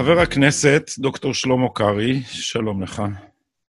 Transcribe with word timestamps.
חבר 0.00 0.20
הכנסת, 0.20 0.90
דוקטור 0.98 1.34
שלמה 1.34 1.68
קרעי, 1.74 2.22
שלום 2.26 2.82
לך. 2.82 3.02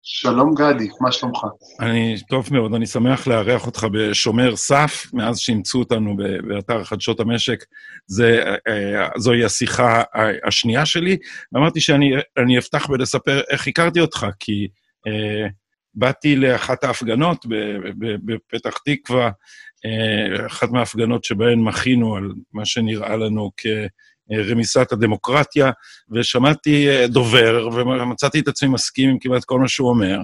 שלום 0.02 0.54
גדי, 0.54 0.88
מה 1.00 1.12
שלומך? 1.12 1.38
אני, 1.80 2.16
טוב 2.28 2.48
מאוד, 2.52 2.74
אני 2.74 2.86
שמח 2.86 3.26
לארח 3.26 3.66
אותך 3.66 3.86
בשומר 3.92 4.56
סף, 4.56 5.06
מאז 5.12 5.38
שאימצו 5.38 5.78
אותנו 5.78 6.16
באתר 6.48 6.84
חדשות 6.84 7.20
המשק. 7.20 7.64
זה, 8.06 8.54
אה, 8.68 9.08
זוהי 9.16 9.44
השיחה 9.44 10.02
השנייה 10.46 10.86
שלי, 10.86 11.16
ואמרתי 11.52 11.80
שאני 11.80 12.58
אפתח 12.58 12.86
בלספר 12.86 13.40
איך 13.50 13.68
הכרתי 13.68 14.00
אותך, 14.00 14.26
כי 14.38 14.68
אה, 15.06 15.48
באתי 15.94 16.36
לאחת 16.36 16.84
ההפגנות 16.84 17.46
בפתח 18.24 18.78
תקווה, 18.84 19.30
אה, 19.84 20.46
אחת 20.46 20.70
מההפגנות 20.70 21.24
שבהן 21.24 21.58
מחינו 21.58 22.16
על 22.16 22.32
מה 22.52 22.64
שנראה 22.64 23.16
לנו 23.16 23.50
כ... 23.56 23.66
רמיסת 24.32 24.92
הדמוקרטיה, 24.92 25.70
ושמעתי 26.10 26.88
אה, 26.88 27.06
דובר, 27.06 27.68
ומצאתי 27.72 28.40
את 28.40 28.48
עצמי 28.48 28.68
מסכים 28.68 29.10
עם 29.10 29.18
כמעט 29.18 29.44
כל 29.44 29.58
מה 29.58 29.68
שהוא 29.68 29.88
אומר, 29.88 30.18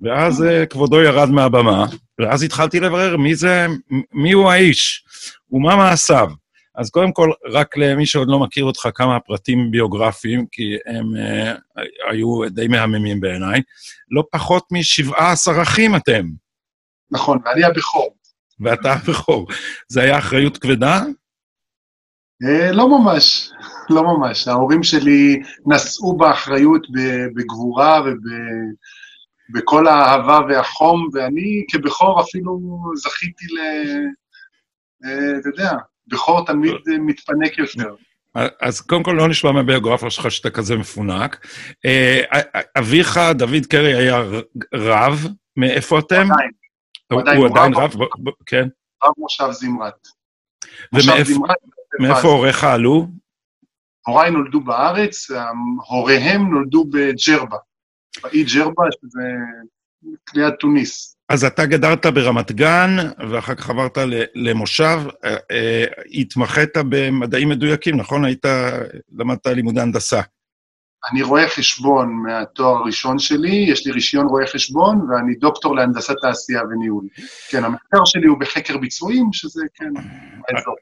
ואז 0.00 0.42
אה, 0.42 0.66
כבודו 0.66 1.02
ירד 1.02 1.28
מהבמה, 1.28 1.86
ואז 2.20 2.42
התחלתי 2.42 2.80
לברר 2.80 3.16
מי 3.16 3.34
זה, 3.34 3.66
מי 4.12 4.32
הוא 4.32 4.50
האיש, 4.50 5.04
ומה 5.50 5.76
מעשיו. 5.76 6.30
אז 6.76 6.90
קודם 6.90 7.12
כל, 7.12 7.30
רק 7.50 7.76
למי 7.76 8.06
שעוד 8.06 8.28
לא 8.28 8.38
מכיר 8.38 8.64
אותך, 8.64 8.88
כמה 8.94 9.20
פרטים 9.20 9.70
ביוגרפיים, 9.70 10.46
כי 10.52 10.76
הם 10.86 11.04
uh, 11.14 11.80
היו 12.10 12.50
די 12.50 12.68
מהממים 12.68 13.20
בעיניי. 13.20 13.60
לא 14.10 14.24
פחות 14.32 14.64
מ-17 14.72 15.62
אחים 15.62 15.96
אתם. 15.96 16.26
נכון, 17.10 17.38
ואני 17.44 17.64
הבכור. 17.64 18.14
ואתה 18.60 18.92
הבכור. 18.92 19.46
זה 19.88 20.02
היה 20.02 20.18
אחריות 20.18 20.58
כבדה? 20.58 21.02
אה, 22.42 22.72
לא 22.72 22.88
ממש, 22.88 23.50
לא 23.90 24.02
ממש. 24.02 24.48
ההורים 24.48 24.82
שלי 24.82 25.42
נשאו 25.66 26.16
באחריות 26.16 26.86
בגבורה 27.36 28.02
ובכל 29.50 29.86
האהבה 29.86 30.40
והחום, 30.48 31.08
ואני 31.12 31.64
כבכור 31.70 32.20
אפילו 32.20 32.60
זכיתי 32.94 33.46
ל... 33.46 33.58
אה, 35.04 35.38
אתה 35.40 35.48
יודע, 35.48 35.72
בכור 36.06 36.46
תמיד 36.46 36.74
מתפנק 37.00 37.58
יותר. 37.58 37.94
אז 38.60 38.80
קודם 38.80 39.02
כל 39.02 39.12
לא 39.12 39.28
נשמע 39.28 39.52
מהביוגרפיה 39.52 40.10
שלך 40.10 40.30
שאתה 40.30 40.50
כזה 40.50 40.76
מפונק. 40.76 41.46
אה, 41.84 42.22
אביך, 42.78 43.20
דוד 43.34 43.66
קרי, 43.70 43.94
היה 43.94 44.22
רב, 44.74 45.26
מאיפה 45.56 45.98
אתם? 45.98 46.26
הוא 47.12 47.20
עדיין. 47.20 47.38
הוא 47.38 47.46
עדיין 47.46 47.74
רב, 47.74 47.94
כן. 48.46 48.68
רב 49.04 49.12
מושב 49.18 49.50
זמרת. 49.50 50.08
מאיפה 52.00 52.28
הוריך 52.28 52.64
עלו? 52.64 53.06
הוריי 54.06 54.30
נולדו 54.30 54.60
בארץ, 54.60 55.30
הוריהם 55.88 56.50
נולדו 56.50 56.84
בג'רבה, 56.84 57.56
באי 58.22 58.44
ג'רבה, 58.44 58.84
שזה 58.92 59.22
ליד 60.34 60.54
תוניס. 60.60 61.16
אז 61.28 61.44
אתה 61.44 61.66
גדרת 61.66 62.06
ברמת 62.06 62.52
גן, 62.52 62.96
ואחר 63.30 63.54
כך 63.54 63.70
עברת 63.70 63.98
למושב, 64.34 65.00
אה, 65.24 65.36
אה, 65.50 65.84
התמחית 66.14 66.76
במדעים 66.88 67.48
מדויקים, 67.48 67.96
נכון? 67.96 68.24
היית, 68.24 68.44
למדת 69.18 69.46
לימודי 69.46 69.80
הנדסה. 69.80 70.20
אני 71.12 71.22
רואה 71.22 71.48
חשבון 71.48 72.12
מהתואר 72.12 72.76
הראשון 72.76 73.18
שלי, 73.18 73.66
יש 73.68 73.86
לי 73.86 73.92
רישיון 73.92 74.26
רואה 74.26 74.46
חשבון, 74.46 75.10
ואני 75.10 75.34
דוקטור 75.34 75.76
להנדסת 75.76 76.14
תעשייה 76.22 76.62
וניהול. 76.70 77.04
כן, 77.50 77.64
המחקר 77.64 78.04
שלי 78.04 78.26
הוא 78.26 78.40
בחקר 78.40 78.76
ביצועים, 78.76 79.32
שזה, 79.32 79.62
כן, 79.74 79.92
האזור. 80.48 80.74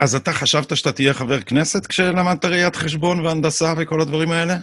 אז 0.00 0.14
אתה 0.14 0.32
חשבת 0.32 0.76
שאתה 0.76 0.92
תהיה 0.92 1.14
חבר 1.14 1.40
כנסת 1.40 1.86
כשלמדת 1.86 2.44
ראיית 2.44 2.76
חשבון 2.76 3.26
והנדסה 3.26 3.74
וכל 3.78 4.00
הדברים 4.00 4.30
האלה? 4.30 4.54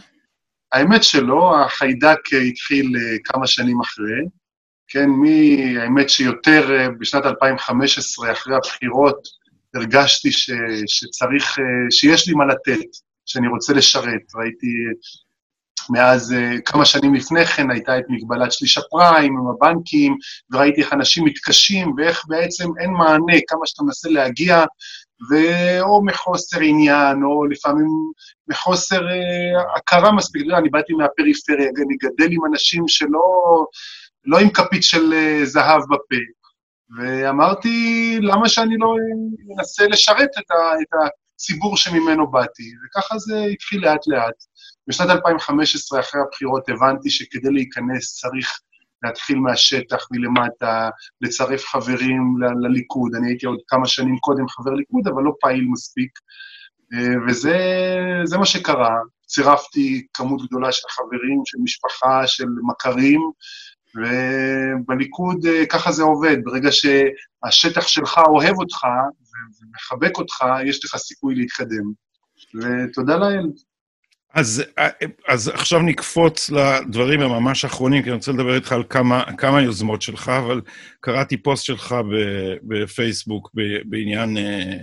האמת 0.71 1.03
שלא, 1.03 1.65
החיידק 1.65 2.19
התחיל 2.51 2.85
אה, 2.95 3.17
כמה 3.23 3.47
שנים 3.47 3.81
אחרי. 3.81 4.21
כן, 4.87 5.09
מי, 5.09 5.57
האמת 5.77 6.09
שיותר 6.09 6.71
אה, 6.71 6.87
בשנת 6.99 7.25
2015, 7.25 8.31
אחרי 8.31 8.55
הבחירות, 8.55 9.27
הרגשתי 9.75 10.31
ש, 10.31 10.49
שצריך, 10.87 11.59
אה, 11.59 11.63
שיש 11.91 12.27
לי 12.27 12.33
מה 12.33 12.45
לתת, 12.45 12.87
שאני 13.25 13.47
רוצה 13.47 13.73
לשרת. 13.73 14.35
ראיתי 14.35 14.67
מאז 15.89 16.35
כמה 16.65 16.85
שנים 16.85 17.13
לפני 17.13 17.45
כן 17.45 17.71
הייתה 17.71 17.97
את 17.97 18.03
מגבלת 18.09 18.51
שליש 18.51 18.77
הפריים 18.77 19.37
עם 19.37 19.47
הבנקים, 19.47 20.15
וראיתי 20.51 20.81
איך 20.81 20.93
אנשים 20.93 21.25
מתקשים 21.25 21.93
ואיך 21.97 22.21
בעצם 22.27 22.67
אין 22.81 22.91
מענה, 22.91 23.39
כמה 23.47 23.61
שאתה 23.65 23.83
מנסה 23.83 24.09
להגיע 24.09 24.65
ואו 25.29 26.05
מחוסר 26.05 26.59
עניין, 26.59 27.23
או 27.23 27.45
לפעמים 27.45 27.87
מחוסר 28.47 29.07
אה, 29.07 29.75
הכרה 29.77 30.11
מספיק. 30.11 30.41
אתה 30.41 30.49
יודע, 30.49 30.57
אני 30.57 30.69
באתי 30.69 30.93
מהפריפריה, 30.93 31.69
אני 31.69 31.95
גדל 32.03 32.31
עם 32.31 32.45
אנשים 32.45 32.87
שלא 32.87 33.65
לא 34.25 34.39
עם 34.39 34.49
כפית 34.49 34.83
של 34.83 35.13
אה, 35.13 35.45
זהב 35.45 35.81
בפה. 35.81 36.21
ואמרתי, 36.97 38.17
למה 38.21 38.49
שאני 38.49 38.77
לא 38.77 38.95
אנסה 39.59 39.87
לשרת 39.87 40.29
את, 40.39 40.51
ה, 40.51 40.81
את 40.81 41.11
הציבור 41.35 41.77
שממנו 41.77 42.31
באתי? 42.31 42.63
וככה 42.85 43.17
זה 43.17 43.43
התחיל 43.43 43.81
לאט-לאט. 43.85 44.35
בשנת 44.87 45.09
2015, 45.09 45.99
אחרי 45.99 46.21
הבחירות, 46.21 46.69
הבנתי 46.69 47.09
שכדי 47.09 47.49
להיכנס 47.51 48.19
צריך 48.19 48.59
להתחיל 49.03 49.37
מהשטח, 49.37 50.07
מלמטה, 50.11 50.89
לצרף 51.21 51.65
חברים 51.65 52.35
ל- 52.41 52.67
לליכוד. 52.67 53.15
אני 53.15 53.27
הייתי 53.27 53.45
עוד 53.45 53.59
כמה 53.67 53.87
שנים 53.87 54.17
קודם 54.17 54.47
חבר 54.47 54.71
ליכוד, 54.71 55.07
אבל 55.07 55.23
לא 55.23 55.31
פעיל 55.41 55.65
מספיק. 55.71 56.19
אה, 56.93 57.13
וזה 57.27 58.37
מה 58.37 58.45
שקרה. 58.45 58.95
צירפתי 59.27 60.07
כמות 60.13 60.47
גדולה 60.47 60.71
של 60.71 60.87
חברים, 60.89 61.41
של 61.45 61.57
משפחה, 61.63 62.27
של 62.27 62.45
מכרים, 62.63 63.21
ובליכוד 63.95 65.45
אה, 65.45 65.65
ככה 65.65 65.91
זה 65.91 66.03
עובד. 66.03 66.37
ברגע 66.43 66.69
שהשטח 66.71 67.87
שלך 67.87 68.19
אוהב 68.27 68.55
אותך 68.59 68.83
ומחבק 69.61 70.17
אותך, 70.17 70.45
יש 70.65 70.85
לך 70.85 70.95
סיכוי 70.95 71.35
להתקדם. 71.35 71.91
ותודה 72.55 73.17
לאל. 73.17 73.47
אז, 74.37 74.63
אז 75.27 75.47
עכשיו 75.47 75.79
נקפוץ 75.79 76.49
לדברים 76.49 77.21
הממש 77.21 77.63
האחרונים, 77.63 78.03
כי 78.03 78.09
אני 78.09 78.15
רוצה 78.15 78.31
לדבר 78.31 78.55
איתך 78.55 78.71
על 78.71 78.83
כמה, 78.89 79.23
כמה 79.37 79.61
יוזמות 79.61 80.01
שלך, 80.01 80.29
אבל 80.29 80.61
קראתי 80.99 81.37
פוסט 81.37 81.65
שלך 81.65 81.95
בפייסבוק 82.63 83.51
בעניין 83.85 84.37
אה, 84.37 84.73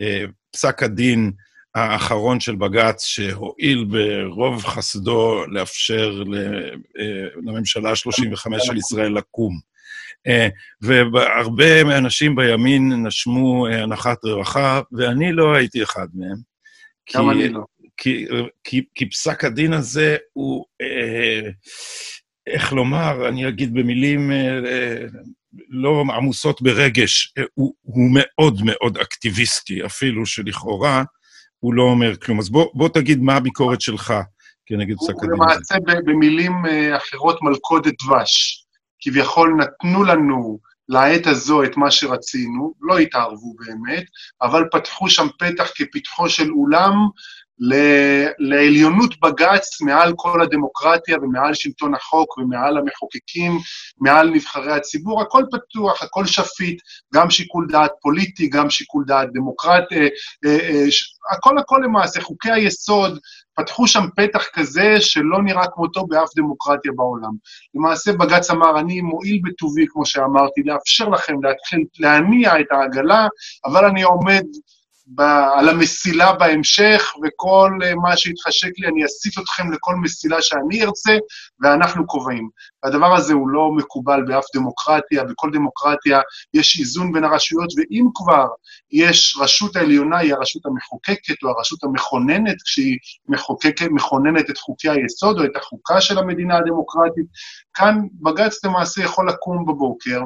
אה, 0.00 0.24
פסק 0.52 0.82
הדין 0.82 1.32
האחרון 1.74 2.40
של 2.40 2.56
בג"ץ, 2.56 3.04
שהואיל 3.04 3.84
ברוב 3.84 4.64
חסדו 4.64 5.46
לאפשר 5.46 6.22
אה, 6.98 7.26
לממשלה 7.46 7.90
ה-35 7.90 8.58
של 8.58 8.76
ישראל 8.76 9.12
לקום. 9.18 9.58
אה, 10.26 10.48
והרבה 10.80 11.84
מהאנשים 11.84 12.36
בימין 12.36 13.06
נשמו 13.06 13.66
אה, 13.66 13.82
הנחת 13.82 14.24
רווחה, 14.24 14.80
ואני 14.92 15.32
לא 15.32 15.54
הייתי 15.54 15.82
אחד 15.82 16.06
מהם. 16.14 16.56
גם 17.14 17.30
אני 17.30 17.48
לא. 17.48 17.64
כי, 17.96 18.26
כי, 18.94 19.10
פסק 19.10 19.44
הדין 19.44 19.72
הזה 19.72 20.16
הוא, 20.32 20.64
אה, 20.80 21.50
איך 22.46 22.72
לומר, 22.72 23.28
אני 23.28 23.48
אגיד 23.48 23.74
במילים 23.74 24.30
אה, 24.30 25.06
לא 25.68 26.04
עמוסות 26.16 26.62
ברגש, 26.62 27.32
אה, 27.38 27.42
הוא, 27.54 27.74
הוא 27.82 28.10
מאוד 28.14 28.60
מאוד 28.64 28.98
אקטיביסטי, 28.98 29.86
אפילו 29.86 30.26
שלכאורה 30.26 31.02
הוא 31.58 31.74
לא 31.74 31.82
אומר 31.82 32.16
כלום. 32.16 32.38
אז 32.38 32.50
בוא, 32.50 32.66
בוא 32.74 32.88
תגיד 32.88 33.22
מה 33.22 33.36
הביקורת 33.36 33.80
שלך 33.80 34.14
כנגד 34.66 34.96
פסק 34.96 35.10
הדין. 35.10 35.30
הוא 35.30 35.32
למעשה 35.32 35.74
במילים 36.04 36.52
אה, 36.66 36.96
אחרות 36.96 37.42
מלכודת 37.42 37.94
דבש. 38.04 38.62
כביכול 39.00 39.56
נתנו 39.58 40.04
לנו 40.04 40.58
לעת 40.88 41.26
הזו 41.26 41.64
את 41.64 41.76
מה 41.76 41.90
שרצינו, 41.90 42.74
לא 42.80 42.98
התערבו 42.98 43.54
באמת, 43.54 44.04
אבל 44.42 44.64
פתחו 44.72 45.08
שם 45.08 45.26
פתח 45.38 45.70
כפתחו 45.74 46.28
של 46.28 46.50
אולם 46.50 46.92
לעליונות 48.38 49.20
בג"ץ 49.20 49.80
מעל 49.80 50.12
כל 50.16 50.42
הדמוקרטיה 50.42 51.16
ומעל 51.22 51.54
שלטון 51.54 51.94
החוק 51.94 52.38
ומעל 52.38 52.78
המחוקקים, 52.78 53.58
מעל 54.00 54.30
נבחרי 54.30 54.72
הציבור, 54.72 55.22
הכל 55.22 55.44
פתוח, 55.50 56.02
הכל 56.02 56.26
שפיט, 56.26 56.82
גם 57.14 57.30
שיקול 57.30 57.66
דעת 57.70 57.90
פוליטי, 58.02 58.48
גם 58.48 58.70
שיקול 58.70 59.04
דעת 59.06 59.28
דמוקרטי, 59.32 59.94
אה, 60.44 60.58
אה, 60.60 60.84
הכל 61.32 61.58
הכל 61.58 61.80
למעשה, 61.84 62.20
חוקי 62.20 62.50
היסוד, 62.50 63.18
פתחו 63.56 63.86
שם 63.86 64.04
פתח 64.16 64.44
כזה 64.52 65.00
שלא 65.00 65.42
נראה 65.42 65.66
כמותו 65.74 66.06
באף 66.06 66.28
דמוקרטיה 66.36 66.92
בעולם. 66.96 67.32
למעשה 67.74 68.12
בג"ץ 68.12 68.50
אמר, 68.50 68.80
אני 68.80 69.00
מועיל 69.00 69.40
בטובי, 69.44 69.86
כמו 69.88 70.06
שאמרתי, 70.06 70.62
לאפשר 70.64 71.08
לכם 71.08 71.42
להתחיל 71.42 71.84
להניע 71.98 72.60
את 72.60 72.66
העגלה, 72.70 73.26
אבל 73.64 73.84
אני 73.84 74.02
עומד 74.02 74.44
ב, 75.14 75.20
על 75.58 75.68
המסילה 75.68 76.32
בהמשך, 76.32 77.12
וכל 77.24 77.70
אה, 77.84 77.94
מה 77.94 78.16
שיתחשק 78.16 78.70
לי, 78.78 78.88
אני 78.88 79.04
אסיט 79.04 79.38
אתכם 79.38 79.72
לכל 79.72 79.94
מסילה 79.94 80.42
שאני 80.42 80.84
ארצה, 80.84 81.16
ואנחנו 81.60 82.06
קובעים. 82.06 82.48
הדבר 82.84 83.14
הזה 83.14 83.32
הוא 83.32 83.48
לא 83.48 83.70
מקובל 83.76 84.20
באף 84.26 84.44
דמוקרטיה, 84.54 85.24
בכל 85.24 85.50
דמוקרטיה 85.52 86.20
יש 86.54 86.80
איזון 86.80 87.12
בין 87.12 87.24
הרשויות, 87.24 87.68
ואם 87.76 88.06
כבר 88.14 88.46
יש 88.92 89.36
רשות 89.40 89.76
העליונה, 89.76 90.18
היא 90.18 90.34
הרשות 90.34 90.66
המחוקקת 90.66 91.42
או 91.42 91.48
הרשות 91.48 91.84
המכוננת, 91.84 92.62
כשהיא 92.64 92.96
מחוקקת, 93.28 93.86
מכוננת 93.90 94.50
את 94.50 94.58
חוקי 94.58 94.88
היסוד 94.88 95.38
או 95.38 95.44
את 95.44 95.56
החוקה 95.56 96.00
של 96.00 96.18
המדינה 96.18 96.56
הדמוקרטית, 96.56 97.26
כאן 97.74 97.98
בג"ץ 98.22 98.64
למעשה 98.64 99.02
יכול 99.02 99.28
לקום 99.28 99.64
בבוקר, 99.66 100.20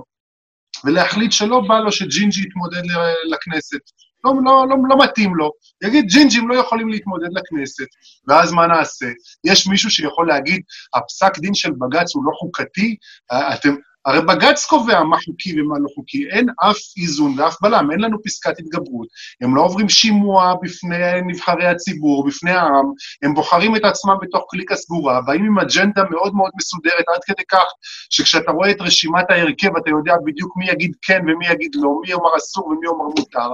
ולהחליט 0.84 1.32
שלא 1.32 1.60
בא 1.68 1.78
לו 1.78 1.92
שג'ינג'י 1.92 2.40
יתמודד 2.42 2.82
לכנסת. 3.24 3.80
לא, 4.24 4.32
לא, 4.44 4.66
לא, 4.68 4.76
לא 4.88 5.04
מתאים 5.04 5.34
לו. 5.34 5.50
יגיד, 5.84 6.04
ג'ינג'ים 6.06 6.48
לא 6.48 6.54
יכולים 6.54 6.88
להתמודד 6.88 7.28
לכנסת, 7.32 7.86
ואז 8.28 8.52
מה 8.52 8.66
נעשה? 8.66 9.06
יש 9.44 9.66
מישהו 9.66 9.90
שיכול 9.90 10.28
להגיד, 10.28 10.62
הפסק 10.94 11.38
דין 11.38 11.54
של 11.54 11.70
בג"ץ 11.70 12.14
הוא 12.14 12.24
לא 12.24 12.30
חוקתי? 12.40 12.96
אתם, 13.32 13.74
הרי 14.06 14.20
בג"ץ 14.20 14.66
קובע 14.66 15.02
מה 15.02 15.16
חוקי 15.24 15.60
ומה 15.60 15.78
לא 15.78 15.88
חוקי, 15.94 16.30
אין 16.30 16.46
אף 16.70 16.76
איזון 16.96 17.40
ואף 17.40 17.56
בלם, 17.62 17.90
אין 17.90 18.00
לנו 18.00 18.22
פסקת 18.22 18.58
התגברות, 18.58 19.08
הם 19.40 19.56
לא 19.56 19.62
עוברים 19.62 19.88
שימוע 19.88 20.54
בפני 20.62 21.22
נבחרי 21.26 21.66
הציבור, 21.66 22.26
בפני 22.26 22.50
העם, 22.50 22.86
הם 23.22 23.34
בוחרים 23.34 23.76
את 23.76 23.84
עצמם 23.84 24.14
בתוך 24.22 24.44
קליקה 24.50 24.76
סגורה, 24.76 25.20
באים 25.20 25.44
עם 25.44 25.58
אג'נדה 25.58 26.02
מאוד 26.10 26.34
מאוד 26.34 26.50
מסודרת, 26.56 27.04
עד 27.14 27.20
כדי 27.26 27.42
כך 27.50 27.64
שכשאתה 28.10 28.50
רואה 28.50 28.70
את 28.70 28.80
רשימת 28.80 29.30
ההרכב, 29.30 29.76
אתה 29.76 29.90
יודע 29.90 30.14
בדיוק 30.24 30.56
מי 30.56 30.70
יגיד 30.70 30.92
כן 31.02 31.20
ומי 31.22 31.46
יגיד 31.48 31.70
לא, 31.74 31.90
מי 32.02 32.10
יאמר 32.10 32.36
אסור 32.36 32.66
ומי 32.66 32.86
יאמר 32.86 33.04
מותר. 33.18 33.52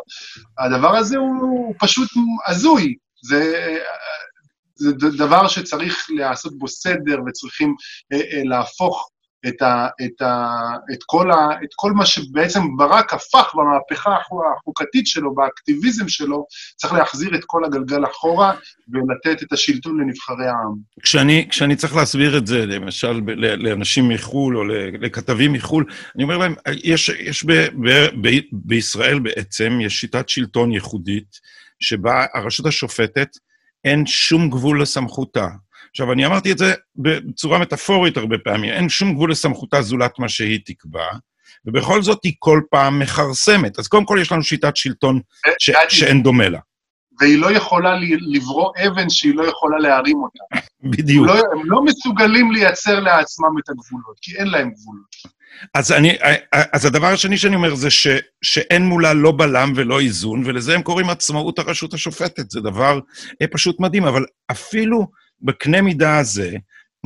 הדבר 0.58 0.96
הזה 0.96 1.18
הוא, 1.18 1.74
פשוט 1.78 2.08
הזוי. 2.46 2.94
זה, 3.22 3.78
זה 4.76 4.92
דבר 5.18 5.48
שצריך 5.48 6.06
לעשות 6.08 6.58
בו 6.58 6.68
סדר 6.68 7.18
וצריכים 7.26 7.74
אה, 8.12 8.18
אה, 8.18 8.44
להפוך 8.44 9.10
את, 9.48 9.62
ה, 9.62 9.86
את, 10.04 10.22
ה, 10.22 10.48
את, 10.92 10.98
כל 11.06 11.30
ה, 11.30 11.48
את 11.64 11.68
כל 11.76 11.92
מה 11.92 12.06
שבעצם 12.06 12.60
ברק 12.76 13.14
הפך 13.14 13.54
במהפכה 13.54 14.16
החוקתית 14.58 15.06
שלו, 15.06 15.34
באקטיביזם 15.34 16.08
שלו, 16.08 16.46
צריך 16.76 16.92
להחזיר 16.92 17.34
את 17.34 17.44
כל 17.46 17.64
הגלגל 17.64 18.04
אחורה 18.04 18.54
ולתת 18.88 19.42
את 19.42 19.52
השלטון 19.52 20.00
לנבחרי 20.00 20.46
העם. 20.46 20.74
כשאני, 21.02 21.46
כשאני 21.50 21.76
צריך 21.76 21.96
להסביר 21.96 22.38
את 22.38 22.46
זה, 22.46 22.66
למשל, 22.66 23.20
לאנשים 23.36 24.08
מחו"ל 24.08 24.56
או 24.56 24.64
לכתבים 25.00 25.52
מחו"ל, 25.52 25.84
אני 26.14 26.24
אומר 26.24 26.38
להם, 26.38 26.54
יש, 26.84 27.08
יש 27.08 27.44
ב, 27.44 27.52
ב, 27.52 27.88
ב, 28.20 28.40
בישראל 28.52 29.18
בעצם, 29.18 29.78
יש 29.82 30.00
שיטת 30.00 30.28
שלטון 30.28 30.72
ייחודית, 30.72 31.40
שבה 31.80 32.26
הרשות 32.34 32.66
השופטת, 32.66 33.28
אין 33.84 34.06
שום 34.06 34.50
גבול 34.50 34.82
לסמכותה. 34.82 35.46
עכשיו, 35.96 36.12
אני 36.12 36.26
אמרתי 36.26 36.52
את 36.52 36.58
זה 36.58 36.74
בצורה 36.96 37.58
מטאפורית 37.58 38.16
הרבה 38.16 38.36
פעמים, 38.44 38.70
אין 38.70 38.88
שום 38.88 39.14
גבול 39.14 39.30
לסמכותה 39.30 39.82
זולת 39.82 40.18
מה 40.18 40.28
שהיא 40.28 40.60
תקבע, 40.64 41.06
ובכל 41.66 42.02
זאת 42.02 42.24
היא 42.24 42.32
כל 42.38 42.60
פעם 42.70 42.98
מכרסמת. 42.98 43.78
אז 43.78 43.88
קודם 43.88 44.04
כל 44.04 44.18
יש 44.20 44.32
לנו 44.32 44.42
שיטת 44.42 44.76
שלטון 44.76 45.20
ש... 45.58 45.70
שאין 45.88 46.22
דומה 46.22 46.48
לה. 46.48 46.58
והיא 47.20 47.38
לא 47.38 47.50
יכולה 47.50 47.94
לברוא 48.34 48.72
אבן 48.86 49.10
שהיא 49.10 49.34
לא 49.34 49.44
יכולה 49.48 49.78
להרים 49.78 50.16
אותה. 50.16 50.66
בדיוק. 50.92 51.26
לא, 51.26 51.34
הם 51.34 51.60
לא 51.64 51.84
מסוגלים 51.84 52.52
לייצר 52.52 53.00
לעצמם 53.00 53.58
את 53.58 53.68
הגבולות, 53.68 54.16
כי 54.22 54.36
אין 54.36 54.46
להם 54.46 54.70
גבולות. 54.70 55.36
אז, 55.74 55.92
אני, 55.92 56.16
אז 56.72 56.84
הדבר 56.84 57.06
השני 57.06 57.38
שאני 57.38 57.56
אומר 57.56 57.74
זה 57.74 57.90
ש, 57.90 58.06
שאין 58.42 58.82
מולה 58.82 59.14
לא 59.14 59.32
בלם 59.32 59.72
ולא 59.76 60.00
איזון, 60.00 60.42
ולזה 60.46 60.74
הם 60.74 60.82
קוראים 60.82 61.10
עצמאות 61.10 61.58
הרשות 61.58 61.94
השופטת. 61.94 62.50
זה 62.50 62.60
דבר 62.60 63.00
אה, 63.42 63.46
פשוט 63.46 63.80
מדהים, 63.80 64.04
אבל 64.04 64.24
אפילו 64.50 65.06
בקנה 65.40 65.82
מידה 65.82 66.18
הזה, 66.18 66.56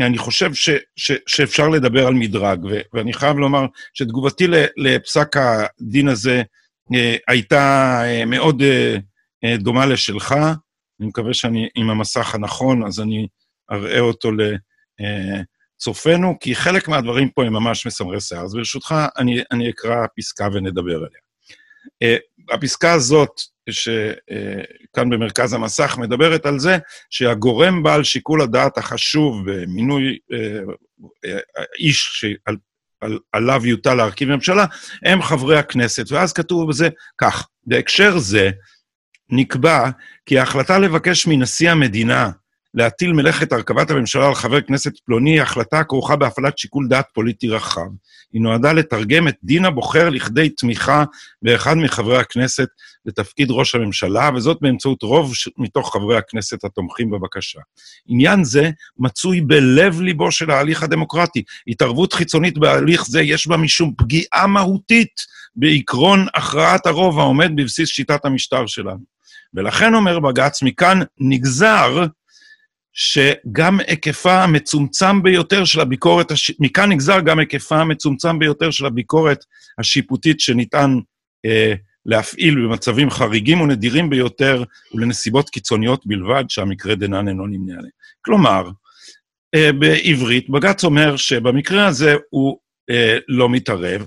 אני 0.07 0.19
חושב 0.19 0.55
ש, 0.55 0.71
ש, 0.97 1.13
שאפשר 1.27 1.69
לדבר 1.69 2.07
על 2.07 2.15
מדרג, 2.15 2.65
ו, 2.65 2.81
ואני 2.93 3.13
חייב 3.13 3.37
לומר 3.37 3.67
שתגובתי 3.95 4.47
לפסק 4.77 5.37
הדין 5.37 6.09
הזה 6.09 6.43
אה, 6.95 7.17
הייתה 7.29 8.01
אה, 8.05 8.25
מאוד 8.25 8.63
אה, 8.63 8.97
אה, 9.45 9.57
דומה 9.57 9.87
לשלך. 9.87 10.33
אני 11.01 11.09
מקווה 11.09 11.35
שאני 11.35 11.69
עם 11.75 11.91
המסך 11.91 12.35
הנכון, 12.35 12.87
אז 12.87 13.01
אני 13.01 13.27
אראה 13.71 14.01
אותו 14.01 14.31
לצופינו, 15.77 16.29
אה, 16.29 16.35
כי 16.41 16.55
חלק 16.55 16.89
מהדברים 16.89 17.29
פה 17.29 17.45
הם 17.45 17.53
ממש 17.53 17.87
מסמרי 17.87 18.21
שיער. 18.21 18.45
אז 18.45 18.55
ברשותך, 18.55 18.95
אני, 19.19 19.43
אני 19.51 19.71
אקרא 19.71 20.07
פסקה 20.17 20.49
ונדבר 20.53 20.97
עליה. 20.97 22.19
אה, 22.51 22.55
הפסקה 22.55 22.93
הזאת, 22.93 23.41
שכאן 23.71 25.11
במרכז 25.11 25.53
המסך, 25.53 25.99
מדברת 25.99 26.47
על 26.47 26.59
זה 26.59 26.79
שהגורם 27.11 27.83
בעל 27.83 28.05
שיקול 28.05 28.43
הדעת 28.43 28.79
החשוב 28.79 29.51
במינוי 29.51 30.19
אה, 30.33 30.61
אה, 31.25 31.39
איש 31.79 32.11
שעל, 32.13 32.57
על, 33.01 33.19
עליו 33.33 33.67
יוטל 33.67 33.95
להרכיב 33.95 34.29
ממשלה, 34.29 34.65
הם 35.05 35.23
חברי 35.23 35.59
הכנסת. 35.59 36.13
ואז 36.13 36.33
כתוב 36.33 36.69
בזה 36.69 36.89
כך, 37.19 37.49
בהקשר 37.67 38.19
זה 38.19 38.51
נקבע 39.31 39.91
כי 40.27 40.39
ההחלטה 40.39 40.79
לבקש 40.79 41.27
מנשיא 41.27 41.71
המדינה 41.71 42.31
להטיל 42.75 43.13
מלאכת 43.13 43.53
הרכבת 43.53 43.91
הממשלה 43.91 44.27
על 44.27 44.35
חבר 44.35 44.61
כנסת 44.61 44.93
פלוני 45.05 45.31
היא 45.31 45.43
החלטה 45.43 45.79
הכרוכה 45.79 46.17
בהפעלת 46.17 46.59
שיקול 46.59 46.89
דעת 46.89 47.07
פוליטי 47.15 47.49
רחב. 47.49 47.87
היא 48.33 48.43
נועדה 48.43 48.73
לתרגם 48.73 49.29
את 49.29 49.35
דין 49.43 49.65
הבוחר 49.65 50.09
לכדי 50.09 50.49
תמיכה 50.49 51.05
באחד 51.43 51.75
מחברי 51.75 52.19
הכנסת 52.19 52.69
לתפקיד 53.07 53.49
ראש 53.51 53.75
הממשלה, 53.75 54.31
וזאת 54.35 54.59
באמצעות 54.61 55.03
רוב 55.03 55.33
מתוך 55.59 55.93
חברי 55.93 56.17
הכנסת 56.17 56.65
התומכים 56.65 57.11
בבקשה. 57.11 57.61
עניין 58.07 58.45
זה 58.45 58.71
מצוי 58.99 59.41
בלב-ליבו 59.41 60.33
של 60.33 60.51
ההליך 60.51 60.83
הדמוקרטי. 60.83 61.43
התערבות 61.67 62.13
חיצונית 62.13 62.59
בהליך 62.59 63.07
זה 63.07 63.23
יש 63.23 63.47
בה 63.47 63.57
משום 63.57 63.95
פגיעה 63.99 64.47
מהותית 64.47 65.41
בעקרון 65.57 66.27
הכרעת 66.35 66.87
הרוב 66.87 67.19
העומד 67.19 67.51
בבסיס 67.57 67.89
שיטת 67.89 68.25
המשטר 68.25 68.67
שלנו. 68.67 69.21
ולכן, 69.55 69.95
אומר 69.95 70.21
בג"ץ, 70.21 70.63
מכאן 70.63 71.01
נגזר 71.21 72.07
שגם 73.01 73.81
היקפה 73.87 74.43
המצומצם 74.43 75.23
ביותר 75.23 75.65
של 75.65 75.81
הביקורת, 75.81 76.31
הש... 76.31 76.53
מכאן 76.59 76.93
נגזר 76.93 77.21
גם 77.21 77.39
היקפה 77.39 77.77
המצומצם 77.77 78.39
ביותר 78.39 78.71
של 78.71 78.87
הביקורת 78.87 79.45
השיפוטית 79.79 80.41
שניתן 80.41 80.99
אה, 81.47 81.75
להפעיל 82.07 82.55
במצבים 82.55 83.11
חריגים 83.11 83.61
ונדירים 83.61 84.11
ביותר 84.11 84.65
ולנסיבות 84.95 85.51
קיצוניות 85.51 86.07
בלבד, 86.07 86.45
שהמקרה 86.49 86.95
דנן 86.95 87.29
אינו 87.29 87.47
נמנה 87.47 87.73
עליהם. 87.73 87.91
כלומר, 88.25 88.71
אה, 89.55 89.73
בעברית, 89.73 90.51
בג"ץ 90.51 90.85
אומר 90.85 91.17
שבמקרה 91.17 91.87
הזה 91.87 92.15
הוא 92.31 92.59
אה, 92.91 93.19
לא 93.29 93.49
מתערב, 93.49 94.07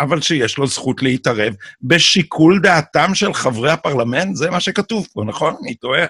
אבל 0.00 0.20
שיש 0.20 0.58
לו 0.58 0.66
זכות 0.66 1.02
להתערב 1.02 1.54
בשיקול 1.82 2.60
דעתם 2.60 3.14
של 3.14 3.34
חברי 3.34 3.70
הפרלמנט, 3.70 4.36
זה 4.36 4.50
מה 4.50 4.60
שכתוב 4.60 5.06
פה, 5.12 5.24
נכון? 5.26 5.54
אני 5.62 5.74
טועה. 5.74 6.06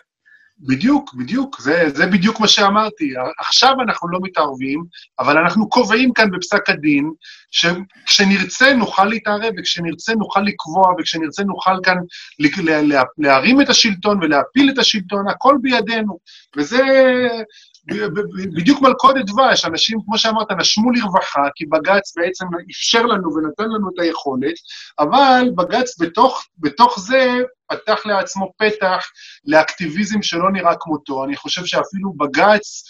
בדיוק, 0.58 1.14
בדיוק, 1.14 1.60
זה, 1.60 1.90
זה 1.94 2.06
בדיוק 2.06 2.40
מה 2.40 2.48
שאמרתי. 2.48 3.12
עכשיו 3.38 3.74
אנחנו 3.86 4.08
לא 4.08 4.18
מתערבים, 4.22 4.84
אבל 5.18 5.38
אנחנו 5.38 5.68
קובעים 5.68 6.12
כאן 6.12 6.30
בפסק 6.30 6.70
הדין, 6.70 7.10
שכשנרצה 7.50 8.74
נוכל 8.74 9.04
להתערב, 9.04 9.52
וכשנרצה 9.58 10.14
נוכל 10.14 10.40
לקבוע, 10.40 10.94
וכשנרצה 10.98 11.42
נוכל 11.44 11.76
כאן 11.82 11.96
להרים 13.18 13.60
את 13.60 13.68
השלטון 13.68 14.18
ולהפיל 14.22 14.70
את 14.70 14.78
השלטון, 14.78 15.28
הכל 15.28 15.56
בידינו. 15.62 16.18
וזה 16.56 16.82
בדיוק 18.56 18.82
מלכודת 18.82 19.24
דבש, 19.26 19.64
אנשים, 19.64 19.98
כמו 20.04 20.18
שאמרת, 20.18 20.52
נשמו 20.52 20.90
לרווחה, 20.90 21.42
כי 21.54 21.66
בג"ץ 21.66 22.16
בעצם 22.16 22.46
אפשר 22.70 23.02
לנו 23.02 23.34
ונתן 23.34 23.64
לנו 23.64 23.88
את 23.88 23.98
היכולת, 23.98 24.54
אבל 24.98 25.50
בג"ץ 25.56 26.00
בתוך, 26.00 26.46
בתוך 26.58 27.00
זה 27.00 27.34
פתח 27.70 28.06
לעצמו 28.06 28.52
פתח 28.58 29.04
לאקטיביזם 29.44 30.22
שלא 30.22 30.52
נראה 30.52 30.74
כמותו. 30.80 31.24
אני 31.24 31.36
חושב 31.36 31.64
שאפילו 31.64 32.12
בג"ץ, 32.12 32.84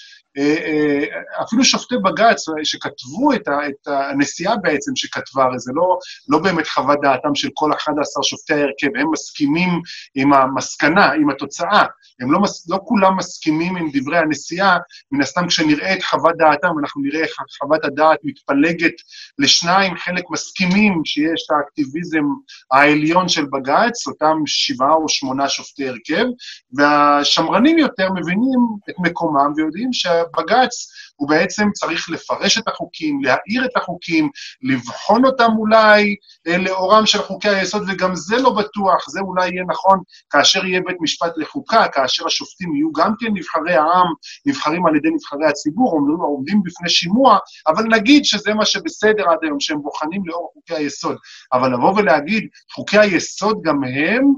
אפילו 1.42 1.64
שופטי 1.64 1.94
בג"ץ 1.96 2.44
שכתבו 2.64 3.32
את, 3.34 3.48
ה, 3.48 3.68
את 3.68 3.86
הנשיאה 3.86 4.56
בעצם 4.56 4.92
שכתבה, 4.96 5.44
הרי 5.44 5.58
זה 5.58 5.72
לא, 5.74 5.98
לא 6.28 6.38
באמת 6.38 6.66
חוות 6.66 6.98
דעתם 7.02 7.34
של 7.34 7.48
כל 7.54 7.72
11 7.72 8.22
שופטי 8.22 8.54
ההרכב, 8.54 8.96
הם 9.00 9.10
מסכימים 9.12 9.68
עם 10.14 10.32
המסקנה, 10.32 11.12
עם 11.12 11.30
התוצאה. 11.30 11.84
הם 12.20 12.32
לא, 12.32 12.40
מס, 12.40 12.68
לא 12.68 12.78
כולם 12.84 13.16
מסכימים 13.16 13.76
עם 13.76 13.90
דברי 13.92 14.18
הנשיאה, 14.18 14.76
מן 15.12 15.22
הסתם 15.22 15.46
כשנראה 15.46 15.94
את 15.94 16.02
חוות 16.02 16.36
דעתם, 16.36 16.78
אנחנו 16.80 17.02
נראה 17.02 17.20
איך 17.20 17.30
חוות 17.60 17.84
הדעת 17.84 18.18
מתפלגת 18.24 18.94
לשניים, 19.38 19.96
חלק 19.96 20.24
מסכימים 20.30 21.02
שיש 21.04 21.46
את 21.46 21.56
האקטיביזם 21.56 22.24
העליון 22.72 23.28
של 23.28 23.44
בג"ץ, 23.52 24.06
אותם 24.06 24.36
שבעה 24.46 24.94
או 24.94 25.08
שמונה 25.08 25.48
שופטי 25.48 25.88
הרכב, 25.88 26.24
והשמרנים 26.72 27.78
יותר 27.78 28.08
מבינים 28.10 28.60
את 28.90 28.94
מקומם 28.98 29.52
ויודעים 29.56 29.92
שה... 29.92 30.21
בג"ץ, 30.36 30.88
הוא 31.16 31.28
בעצם 31.28 31.68
צריך 31.72 32.10
לפרש 32.10 32.58
את 32.58 32.68
החוקים, 32.68 33.22
להעיר 33.22 33.64
את 33.64 33.76
החוקים, 33.76 34.30
לבחון 34.62 35.24
אותם 35.24 35.50
אולי 35.58 36.16
אה, 36.46 36.58
לאורם 36.58 37.06
של 37.06 37.18
חוקי 37.22 37.48
היסוד, 37.48 37.82
וגם 37.88 38.14
זה 38.14 38.36
לא 38.36 38.50
בטוח, 38.50 39.10
זה 39.10 39.20
אולי 39.20 39.48
יהיה 39.48 39.64
נכון 39.68 39.98
כאשר 40.30 40.66
יהיה 40.66 40.80
בית 40.86 40.96
משפט 41.00 41.32
לחוקה, 41.36 41.88
כאשר 41.88 42.26
השופטים 42.26 42.74
יהיו 42.74 42.92
גם 42.92 43.12
כן 43.18 43.26
נבחרי 43.34 43.74
העם, 43.74 44.06
נבחרים 44.46 44.86
על 44.86 44.96
ידי 44.96 45.08
נבחרי 45.10 45.46
הציבור, 45.46 45.92
עומדים, 45.92 46.16
עומדים 46.16 46.62
בפני 46.64 46.90
שימוע, 46.90 47.38
אבל 47.66 47.84
נגיד 47.84 48.24
שזה 48.24 48.54
מה 48.54 48.64
שבסדר 48.64 49.30
עד 49.30 49.38
היום, 49.42 49.60
שהם 49.60 49.82
בוחנים 49.82 50.22
לאור 50.26 50.50
חוקי 50.54 50.74
היסוד. 50.74 51.16
אבל 51.52 51.74
לבוא 51.74 51.92
ולהגיד, 51.96 52.48
חוקי 52.74 52.98
היסוד 52.98 53.60
גם 53.64 53.84
הם 53.84 54.34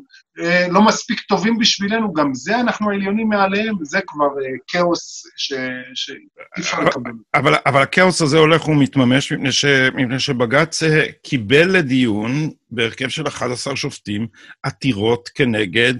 לא 0.70 0.82
מספיק 0.82 1.20
טובים 1.20 1.58
בשבילנו, 1.58 2.12
גם 2.12 2.34
זה 2.34 2.60
אנחנו 2.60 2.90
העליונים 2.90 3.28
מעליהם, 3.28 3.74
זה 3.82 4.00
כבר 4.06 4.26
אה, 4.26 4.50
כאוס 4.66 5.26
שאי 5.36 6.14
אפשר 6.58 6.80
לקבל. 6.80 7.10
אבל, 7.34 7.54
אבל 7.66 7.82
הכאוס 7.82 8.22
הזה 8.22 8.38
הולך 8.38 8.68
ומתממש 8.68 9.32
מפני, 9.32 9.52
ש, 9.52 9.64
מפני 9.94 10.18
שבג"ץ 10.18 10.82
אה, 10.82 11.06
קיבל 11.22 11.76
לדיון, 11.76 12.50
בהרכב 12.70 13.08
של 13.08 13.28
11 13.28 13.76
שופטים, 13.76 14.26
עתירות 14.62 15.28
כנגד 15.34 15.94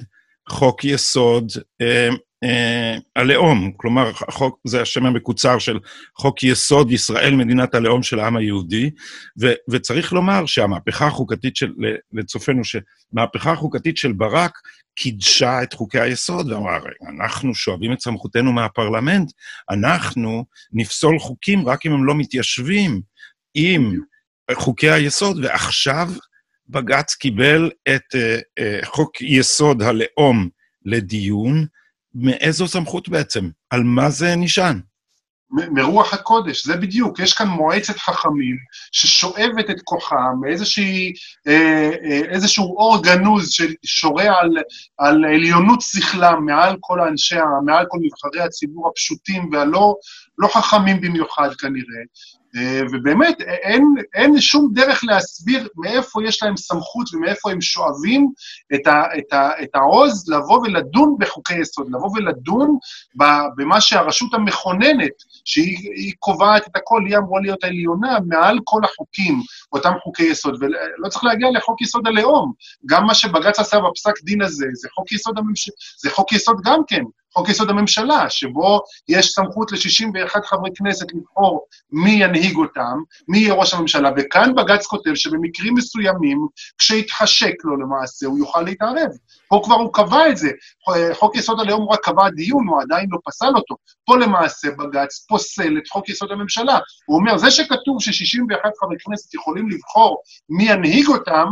חוק 0.48 0.84
יסוד 0.84 1.52
אה, 1.80 1.86
אה, 1.86 2.08
הלאום, 3.16 3.72
כלומר, 3.76 4.10
החוק, 4.28 4.60
זה 4.64 4.82
השם 4.82 5.06
המקוצר 5.06 5.58
של 5.58 5.78
חוק 6.16 6.42
יסוד 6.42 6.92
ישראל, 6.92 7.34
מדינת 7.34 7.74
הלאום 7.74 8.02
של 8.02 8.20
העם 8.20 8.36
היהודי, 8.36 8.90
ו, 9.40 9.52
וצריך 9.70 10.12
לומר 10.12 10.46
שהמהפכה 10.46 11.06
החוקתית 11.06 11.56
של, 11.56 11.72
לצופינו, 12.12 12.62
שמהפכה 12.64 13.52
החוקתית 13.52 13.96
של 13.96 14.12
ברק 14.12 14.58
קידשה 14.94 15.62
את 15.62 15.72
חוקי 15.72 16.00
היסוד 16.00 16.52
ואמרה, 16.52 16.78
אנחנו 17.08 17.54
שואבים 17.54 17.92
את 17.92 18.00
סמכותנו 18.00 18.52
מהפרלמנט, 18.52 19.32
אנחנו 19.70 20.44
נפסול 20.72 21.18
חוקים 21.18 21.68
רק 21.68 21.86
אם 21.86 21.92
הם 21.92 22.04
לא 22.04 22.14
מתיישבים 22.14 23.00
עם 23.54 24.00
חוקי 24.52 24.90
היסוד, 24.90 25.44
ועכשיו 25.44 26.08
בג"ץ 26.68 27.14
קיבל 27.14 27.70
את 27.88 28.14
uh, 28.14 28.60
uh, 28.60 28.86
חוק 28.86 29.20
יסוד 29.20 29.82
הלאום 29.82 30.48
לדיון, 30.84 31.66
מאיזו 32.14 32.68
סמכות 32.68 33.08
בעצם? 33.08 33.48
על 33.70 33.82
מה 33.82 34.10
זה 34.10 34.36
נשען? 34.36 34.80
מרוח 35.50 36.14
הקודש, 36.14 36.66
זה 36.66 36.76
בדיוק. 36.76 37.18
יש 37.18 37.34
כאן 37.34 37.48
מועצת 37.48 37.98
חכמים 37.98 38.56
ששואבת 38.92 39.70
את 39.70 39.80
כוחה 39.84 40.30
מאיזושהי, 40.40 41.12
אה, 41.48 41.90
אה, 42.04 42.20
איזשהו 42.30 42.76
אור 42.76 43.02
גנוז 43.02 43.50
ששורה 43.50 44.40
על, 44.40 44.50
על 44.98 45.24
עליונות 45.24 45.80
שכלם 45.80 46.44
מעל 46.46 46.76
כל 46.80 47.00
האנשי, 47.00 47.36
מעל 47.64 47.86
כל 47.88 47.98
נבחרי 48.02 48.42
הציבור 48.42 48.88
הפשוטים 48.88 49.50
והלא 49.52 49.94
לא 50.38 50.48
חכמים 50.48 51.00
במיוחד 51.00 51.54
כנראה, 51.54 52.00
אה, 52.00 52.43
ובאמת, 52.92 53.40
אין, 53.40 53.94
אין 54.14 54.40
שום 54.40 54.70
דרך 54.72 55.04
להסביר 55.04 55.68
מאיפה 55.76 56.20
יש 56.24 56.42
להם 56.42 56.56
סמכות 56.56 57.14
ומאיפה 57.14 57.50
הם 57.50 57.60
שואבים 57.60 58.28
את, 58.74 58.86
ה, 58.86 59.02
את, 59.18 59.32
ה, 59.32 59.50
את 59.62 59.68
העוז 59.74 60.28
לבוא 60.28 60.58
ולדון 60.58 61.16
בחוקי 61.18 61.54
יסוד, 61.54 61.86
לבוא 61.88 62.10
ולדון 62.14 62.78
במה 63.56 63.80
שהרשות 63.80 64.34
המכוננת, 64.34 65.12
שהיא 65.44 66.12
קובעת 66.18 66.68
את 66.68 66.76
הכל, 66.76 67.02
היא 67.06 67.16
אמורה 67.16 67.40
להיות 67.40 67.64
העליונה 67.64 68.18
מעל 68.26 68.58
כל 68.64 68.80
החוקים, 68.84 69.40
אותם 69.72 69.92
חוקי 70.02 70.22
יסוד, 70.22 70.62
ולא 70.62 71.08
צריך 71.08 71.24
להגיע 71.24 71.48
לחוק 71.54 71.82
יסוד 71.82 72.06
הלאום. 72.06 72.52
גם 72.86 73.06
מה 73.06 73.14
שבג"ץ 73.14 73.58
עשה 73.58 73.80
בפסק 73.80 74.22
דין 74.22 74.42
הזה, 74.42 74.66
זה 74.72 74.88
חוק 74.94 75.12
יסוד, 75.12 75.38
הממש... 75.38 75.70
זה 76.02 76.10
חוק 76.10 76.32
יסוד 76.32 76.60
גם 76.64 76.80
כן. 76.88 77.02
חוק 77.34 77.48
יסוד 77.48 77.70
הממשלה, 77.70 78.30
שבו 78.30 78.80
יש 79.08 79.26
סמכות 79.26 79.72
ל-61 79.72 80.42
חברי 80.44 80.70
כנסת 80.74 81.06
לבחור 81.14 81.66
מי 81.92 82.10
ינהיג 82.10 82.56
אותם, 82.56 82.98
מי 83.28 83.38
יהיה 83.38 83.54
ראש 83.54 83.74
הממשלה, 83.74 84.10
וכאן 84.16 84.54
בג"ץ 84.54 84.86
כותב 84.86 85.14
שבמקרים 85.14 85.74
מסוימים, 85.74 86.46
כשיתחשק 86.78 87.54
לו 87.64 87.76
למעשה, 87.76 88.26
הוא 88.26 88.38
יוכל 88.38 88.62
להתערב. 88.62 89.10
פה 89.48 89.60
כבר 89.64 89.74
הוא 89.74 89.92
קבע 89.92 90.28
את 90.28 90.36
זה. 90.36 90.50
חוק 91.12 91.36
יסוד 91.36 91.60
הלאום 91.60 91.88
רק 91.88 92.00
קבע 92.04 92.30
דיון, 92.30 92.68
הוא 92.68 92.82
עדיין 92.82 93.06
לא 93.10 93.18
פסל 93.26 93.52
אותו. 93.56 93.76
פה 94.04 94.16
למעשה 94.16 94.68
בג"ץ 94.70 95.26
פוסל 95.28 95.78
את 95.78 95.88
חוק 95.88 96.08
יסוד 96.08 96.32
הממשלה. 96.32 96.78
הוא 97.06 97.18
אומר, 97.18 97.38
זה 97.38 97.50
שכתוב 97.50 97.96
ש-61 98.00 98.70
חברי 98.80 98.96
כנסת 98.98 99.34
יכולים 99.34 99.68
לבחור 99.68 100.22
מי 100.48 100.64
ינהיג 100.70 101.08
אותם, 101.08 101.46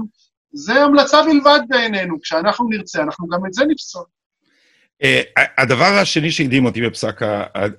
זה 0.53 0.85
המלצה 0.85 1.23
בלבד 1.23 1.61
בעינינו. 1.69 2.21
כשאנחנו 2.21 2.69
נרצה, 2.69 3.03
אנחנו 3.03 3.29
גם 3.29 3.47
את 3.47 3.55
זה 3.55 3.65
נפסול. 3.65 4.05
Uh, 5.04 5.40
הדבר 5.59 5.85
השני 5.85 6.30
שהקדים 6.30 6.64
אותי 6.64 6.82
בפסק 6.82 7.21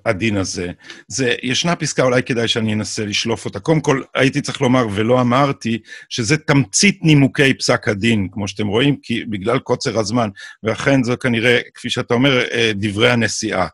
הדין 0.05 0.37
הזה, 0.37 0.71
זה, 1.07 1.35
ישנה 1.43 1.75
פסקה, 1.75 2.03
אולי 2.03 2.23
כדאי 2.23 2.47
שאני 2.47 2.73
אנסה 2.73 3.05
לשלוף 3.05 3.45
אותה. 3.45 3.59
קודם 3.59 3.81
כל, 3.81 4.01
הייתי 4.15 4.41
צריך 4.41 4.61
לומר, 4.61 4.87
ולא 4.93 5.21
אמרתי, 5.21 5.79
שזה 6.09 6.37
תמצית 6.37 6.99
נימוקי 7.03 7.53
פסק 7.53 7.87
הדין, 7.87 8.27
כמו 8.31 8.47
שאתם 8.47 8.67
רואים, 8.67 8.97
כי 9.03 9.25
בגלל 9.25 9.59
קוצר 9.59 9.99
הזמן, 9.99 10.29
ואכן 10.63 11.03
זו 11.03 11.17
כנראה, 11.19 11.59
כפי 11.73 11.89
שאתה 11.89 12.13
אומר, 12.13 12.41
uh, 12.45 12.53
דברי 12.75 13.11
הנשיאה. 13.11 13.67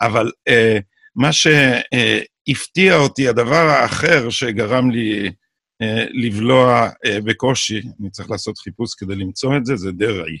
אבל 0.00 0.30
uh, 0.48 0.82
מה 1.16 1.30
שהפתיע 1.32 2.96
אותי, 2.96 3.28
הדבר 3.28 3.68
האחר 3.68 4.30
שגרם 4.30 4.90
לי 4.90 5.30
לבלוע 6.12 6.88
בקושי, 7.24 7.82
אני 8.00 8.10
צריך 8.10 8.30
לעשות 8.30 8.58
חיפוש 8.58 8.94
כדי 8.94 9.14
למצוא 9.14 9.56
את 9.56 9.66
זה, 9.66 9.76
זה 9.76 9.92
דרעי. 9.92 10.38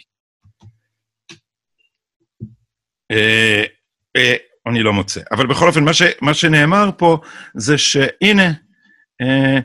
אה, 3.03 3.03
אה, 3.03 3.03
אני 4.66 4.82
לא 4.82 4.92
מוצא. 4.92 5.20
אבל 5.32 5.46
בכל 5.46 5.68
אופן, 5.68 5.84
מה, 5.84 5.92
ש, 5.92 6.02
מה 6.20 6.34
שנאמר 6.34 6.90
פה 6.96 7.18
זה 7.54 7.78
שהנה, 7.78 8.52
אה, 9.20 9.58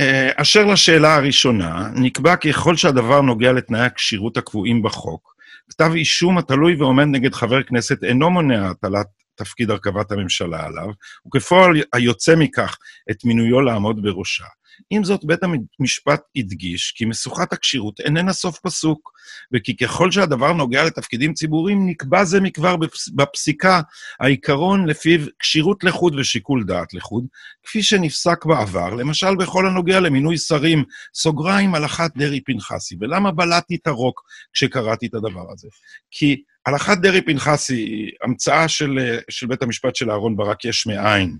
אה, 0.00 0.30
אשר 0.36 0.64
לשאלה 0.64 1.14
הראשונה, 1.14 1.88
נקבע 1.94 2.36
כי 2.36 2.52
ככל 2.52 2.76
שהדבר 2.76 3.20
נוגע 3.20 3.52
לתנאי 3.52 3.80
הכשירות 3.80 4.36
הקבועים 4.36 4.82
בחוק, 4.82 5.34
כתב 5.70 5.90
אישום 5.94 6.38
התלוי 6.38 6.76
ועומד 6.76 7.04
נגד 7.04 7.34
חבר 7.34 7.62
כנסת 7.62 8.04
אינו 8.04 8.30
מונע 8.30 8.70
הטלת 8.70 9.06
תפקיד 9.34 9.70
הרכבת 9.70 10.12
הממשלה 10.12 10.66
עליו, 10.66 10.88
וכפועל 11.26 11.82
היוצא 11.92 12.36
מכך 12.36 12.76
את 13.10 13.24
מינויו 13.24 13.60
לעמוד 13.60 14.02
בראשה. 14.02 14.44
עם 14.90 15.04
זאת, 15.04 15.24
בית 15.24 15.40
המשפט 15.78 16.20
הדגיש 16.36 16.92
כי 16.96 17.04
משוכת 17.04 17.52
הכשירות 17.52 18.00
איננה 18.00 18.32
סוף 18.32 18.58
פסוק, 18.58 19.12
וכי 19.52 19.76
ככל 19.76 20.10
שהדבר 20.10 20.52
נוגע 20.52 20.84
לתפקידים 20.84 21.34
ציבוריים, 21.34 21.86
נקבע 21.88 22.24
זה 22.24 22.40
מכבר 22.40 22.76
בפסיקה 23.14 23.80
העיקרון 24.20 24.86
לפיו 24.86 25.20
כשירות 25.38 25.84
לחוד 25.84 26.14
ושיקול 26.14 26.64
דעת 26.64 26.94
לחוד, 26.94 27.26
כפי 27.64 27.82
שנפסק 27.82 28.44
בעבר, 28.44 28.94
למשל 28.94 29.36
בכל 29.36 29.66
הנוגע 29.66 30.00
למינוי 30.00 30.38
שרים, 30.38 30.84
סוגריים 31.14 31.74
הלכת 31.74 32.10
דרעי-פנחסי. 32.16 32.96
ולמה 33.00 33.30
בלעתי 33.30 33.74
את 33.74 33.86
הרוק 33.86 34.22
כשקראתי 34.52 35.06
את 35.06 35.14
הדבר 35.14 35.52
הזה? 35.52 35.68
כי 36.10 36.42
הלכת 36.66 36.98
דרעי-פנחסי 36.98 37.74
היא 37.74 38.12
המצאה 38.22 38.68
של, 38.68 39.18
של 39.30 39.46
בית 39.46 39.62
המשפט 39.62 39.96
של 39.96 40.10
אהרן 40.10 40.36
ברק 40.36 40.64
יש 40.64 40.86
מאין. 40.86 41.36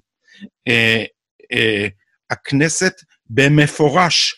אה, 0.69 1.05
אה, 1.53 1.89
הכנסת 2.31 2.93
במפורש 3.31 4.35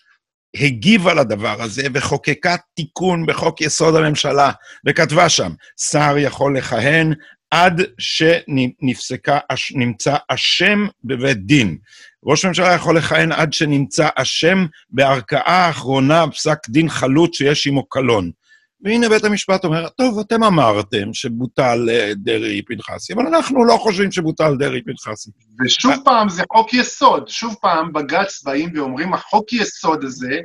הגיבה 0.57 1.15
לדבר 1.15 1.63
הזה 1.63 1.83
וחוקקה 1.95 2.57
תיקון 2.75 3.27
בחוק 3.27 3.61
יסוד 3.61 3.97
הממשלה, 3.97 4.51
וכתבה 4.87 5.29
שם, 5.29 5.53
שר 5.91 6.15
יכול 6.19 6.59
לכהן 6.59 7.15
עד 7.51 7.83
שנפסקה, 7.99 9.39
נמצא 9.75 10.17
אשם 10.29 10.87
בבית 11.05 11.47
דין. 11.47 11.79
ראש 12.25 12.45
הממשלה 12.45 12.73
יכול 12.75 12.99
לכהן 12.99 13.33
עד 13.33 13.53
שנמצא 13.53 14.09
אשם 14.15 14.67
בערכאה 14.91 15.67
האחרונה, 15.67 16.25
פסק 16.31 16.59
דין 16.69 16.89
חלוט 16.89 17.35
שיש 17.35 17.67
עמו 17.67 17.89
קלון. 17.89 18.31
והנה 18.81 19.09
בית 19.09 19.25
המשפט 19.25 19.65
אומר, 19.65 19.89
טוב, 19.89 20.19
אתם 20.19 20.45
אמרתם 20.45 21.15
שבוטל 21.15 21.89
אה, 21.91 22.13
דרעי 22.17 22.63
פנחסי, 22.63 23.13
אבל 23.13 23.27
אנחנו 23.27 23.65
לא 23.65 23.77
חושבים 23.77 24.13
שבוטל 24.13 24.57
דרעי 24.57 24.83
פנחסי. 24.83 25.31
ושוב 25.65 25.95
פעם, 26.05 26.29
זה 26.29 26.43
חוק 26.53 26.75
יסוד. 26.75 27.29
שוב 27.29 27.55
פעם, 27.61 27.93
בג"ץ 27.93 28.43
באים 28.45 28.71
ואומרים, 28.75 29.15
החוק 29.15 29.53
יסוד 29.53 30.05
הזה 30.05 30.41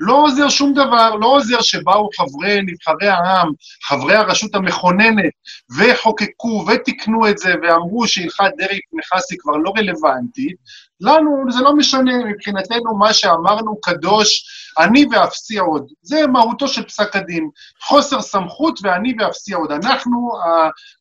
לא 0.00 0.14
עוזר 0.14 0.48
שום 0.48 0.72
דבר, 0.72 1.14
לא 1.14 1.26
עוזר 1.26 1.60
שבאו 1.60 2.08
חברי, 2.18 2.60
נבחרי 2.62 3.08
העם, 3.08 3.52
חברי 3.82 4.14
הרשות 4.14 4.54
המכוננת, 4.54 5.32
וחוקקו 5.78 6.64
ותיקנו 6.68 7.28
את 7.28 7.38
זה 7.38 7.54
ואמרו 7.62 8.06
שהלכת 8.06 8.50
דרעי 8.58 8.78
פנחסי 8.90 9.36
כבר 9.38 9.56
לא 9.56 9.72
רלוונטית. 9.76 10.56
לנו 11.00 11.44
זה 11.50 11.62
לא 11.62 11.76
משנה, 11.76 12.24
מבחינתנו 12.24 12.96
מה 12.98 13.12
שאמרנו 13.12 13.80
קדוש, 13.80 14.44
אני 14.78 15.06
ואפסי 15.10 15.58
עוד. 15.58 15.86
זה 16.02 16.26
מהותו 16.26 16.68
של 16.68 16.82
פסק 16.82 17.16
הדין. 17.16 17.48
חוסר 17.82 18.22
סמכות 18.22 18.78
ואני 18.82 19.14
ואפסי 19.18 19.54
עוד. 19.54 19.72
אנחנו 19.72 20.30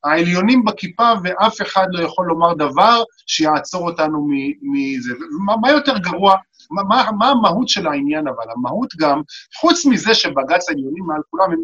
העליונים 0.03 0.65
בכיפה 0.65 1.11
ואף 1.23 1.61
אחד 1.61 1.85
לא 1.89 2.03
יכול 2.03 2.25
לומר 2.25 2.53
דבר 2.53 3.03
שיעצור 3.27 3.89
אותנו 3.89 4.27
מזה. 4.61 5.13
מה 5.61 5.71
יותר 5.71 5.97
גרוע 5.97 6.35
מה, 6.71 6.83
מה, 6.83 7.11
מה 7.17 7.29
המהות 7.29 7.69
של 7.69 7.87
העניין 7.87 8.27
אבל? 8.27 8.43
המהות 8.55 8.95
גם, 8.97 9.21
חוץ 9.59 9.85
מזה 9.85 10.15
שבג"ץ 10.15 10.69
העליונים 10.69 11.03
מעל 11.07 11.21
כולם, 11.29 11.51
הם 11.51 11.59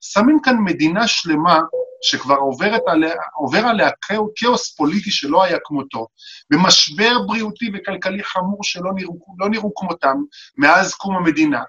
שמים 0.00 0.38
כאן 0.42 0.56
מדינה 0.64 1.08
שלמה 1.08 1.60
שכבר 2.02 2.34
עוברת 2.34 2.82
עליה, 2.86 3.14
עובר 3.34 3.66
עליה 3.66 3.90
כאוס 4.36 4.76
פוליטי 4.76 5.10
שלא 5.10 5.42
היה 5.42 5.58
כמותו, 5.64 6.06
במשבר 6.50 7.18
בריאותי 7.26 7.70
וכלכלי 7.74 8.24
חמור 8.24 8.64
שלא 8.64 8.90
נראו, 8.94 9.18
לא 9.38 9.48
נראו 9.48 9.74
כמותם 9.74 10.16
מאז 10.58 10.94
קום 10.94 11.16
המדינה. 11.16 11.62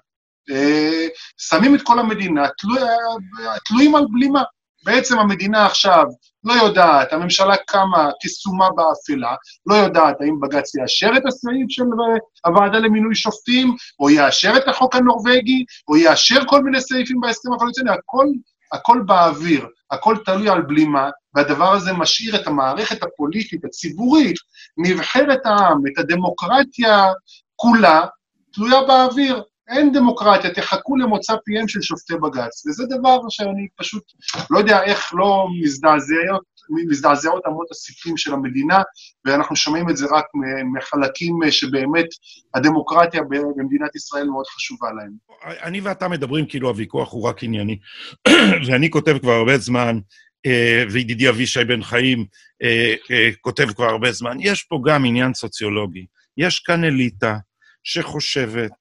אה, 0.50 1.06
שמים 1.36 1.74
את 1.74 1.80
כל 1.82 1.98
המדינה 1.98 2.48
תלו, 2.58 2.74
תלויים 3.64 3.94
על 3.94 4.04
בלימה. 4.12 4.42
בעצם 4.86 5.18
המדינה 5.18 5.66
עכשיו 5.66 6.04
לא 6.44 6.52
יודעת, 6.52 7.12
הממשלה 7.12 7.56
קמה 7.56 8.10
כסומה 8.22 8.68
באפלה, 8.70 9.34
לא 9.66 9.74
יודעת 9.74 10.20
האם 10.20 10.40
בג"ץ 10.40 10.74
יאשר 10.74 11.10
את 11.16 11.22
הסעיף 11.26 11.66
של 11.68 11.84
הוועדה 12.46 12.78
למינוי 12.78 13.14
שופטים, 13.14 13.76
או 14.00 14.10
יאשר 14.10 14.52
את 14.56 14.68
החוק 14.68 14.94
הנורבגי, 14.94 15.64
או 15.88 15.96
יאשר 15.96 16.40
כל 16.46 16.62
מיני 16.62 16.80
סעיפים 16.80 17.20
בהסכם 17.20 17.52
הקואליציוני, 17.52 17.90
הכל, 17.90 18.26
הכל 18.72 19.02
באוויר, 19.06 19.66
הכל 19.90 20.16
תלוי 20.24 20.48
על 20.48 20.62
בלימה, 20.62 21.10
והדבר 21.34 21.72
הזה 21.72 21.92
משאיר 21.92 22.36
את 22.36 22.46
המערכת 22.46 23.02
הפוליטית, 23.02 23.64
הציבורית, 23.64 24.36
נבחרת 24.78 25.46
העם, 25.46 25.78
את 25.86 25.98
הדמוקרטיה 25.98 27.12
כולה, 27.56 28.04
תלויה 28.52 28.82
באוויר. 28.82 29.42
אין 29.68 29.92
דמוקרטיה, 29.92 30.54
תחכו 30.54 30.96
למוצא 30.96 31.34
פיהם 31.44 31.68
של 31.68 31.82
שופטי 31.82 32.14
בג"ץ. 32.14 32.66
וזה 32.66 32.84
דבר 32.86 33.18
שאני 33.28 33.68
פשוט 33.76 34.02
לא 34.50 34.58
יודע 34.58 34.82
איך 34.82 35.10
לא 35.14 35.46
מזדעזעות, 35.62 36.42
מזדעזעות 36.88 37.42
אמות 37.48 37.66
הסיפים 37.70 38.16
של 38.16 38.32
המדינה, 38.32 38.82
ואנחנו 39.24 39.56
שומעים 39.56 39.90
את 39.90 39.96
זה 39.96 40.06
רק 40.10 40.24
מחלקים 40.74 41.38
שבאמת 41.50 42.06
הדמוקרטיה 42.54 43.22
במדינת 43.56 43.96
ישראל 43.96 44.28
מאוד 44.28 44.46
חשובה 44.46 44.88
להם. 44.92 45.12
אני 45.62 45.80
ואתה 45.80 46.08
מדברים 46.08 46.46
כאילו 46.46 46.68
הוויכוח 46.68 47.12
הוא 47.12 47.28
רק 47.28 47.44
ענייני, 47.44 47.78
ואני 48.66 48.90
כותב 48.90 49.18
כבר 49.18 49.32
הרבה 49.32 49.58
זמן, 49.58 49.98
אה, 50.46 50.84
וידידי 50.90 51.28
אבישי 51.28 51.64
בן 51.64 51.82
חיים 51.82 52.26
אה, 52.62 52.94
אה, 53.10 53.30
כותב 53.40 53.72
כבר 53.72 53.84
הרבה 53.84 54.12
זמן, 54.12 54.36
יש 54.40 54.62
פה 54.62 54.80
גם 54.86 55.04
עניין 55.04 55.34
סוציולוגי. 55.34 56.06
יש 56.36 56.58
כאן 56.58 56.84
אליטה 56.84 57.36
שחושבת 57.84 58.72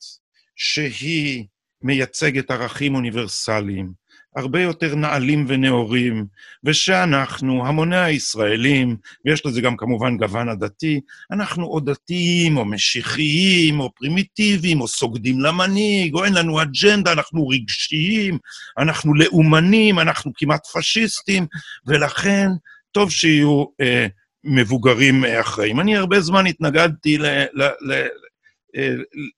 שהיא 0.56 1.46
מייצגת 1.82 2.52
ערכים 2.52 2.96
אוניברסליים, 2.96 4.06
הרבה 4.36 4.62
יותר 4.62 4.96
נעלים 4.96 5.46
ונאורים, 5.48 6.26
ושאנחנו, 6.64 7.68
המוני 7.68 7.98
הישראלים, 7.98 8.96
ויש 9.26 9.46
לזה 9.46 9.62
גם 9.62 9.78
כמובן 9.78 10.18
גוון 10.18 10.50
עדתי, 10.50 11.02
אנחנו 11.32 11.66
או 11.66 11.80
דתיים, 11.80 12.58
או 12.58 12.66
משיחיים, 12.66 13.80
או 13.80 13.92
פרימיטיביים, 13.96 14.82
או 14.82 14.88
סוגדים 14.88 15.40
למנהיג, 15.40 16.14
או 16.14 16.26
אין 16.26 16.34
לנו 16.34 16.62
אג'נדה, 16.62 17.12
אנחנו 17.12 17.48
רגשיים, 17.48 18.38
אנחנו 18.78 19.14
לאומנים, 19.14 20.00
אנחנו 20.00 20.32
כמעט 20.36 20.68
פשיסטים, 20.74 21.46
ולכן 21.88 22.48
טוב 22.92 23.12
שיהיו 23.12 23.66
אה, 23.82 24.08
מבוגרים 24.44 25.26
אה, 25.26 25.42
אחראים. 25.42 25.80
אני 25.80 25.98
הרבה 25.98 26.22
זמן 26.22 26.46
התנגדתי 26.46 27.18
ל, 27.18 27.26
ל, 27.54 27.64
ל, 27.64 28.08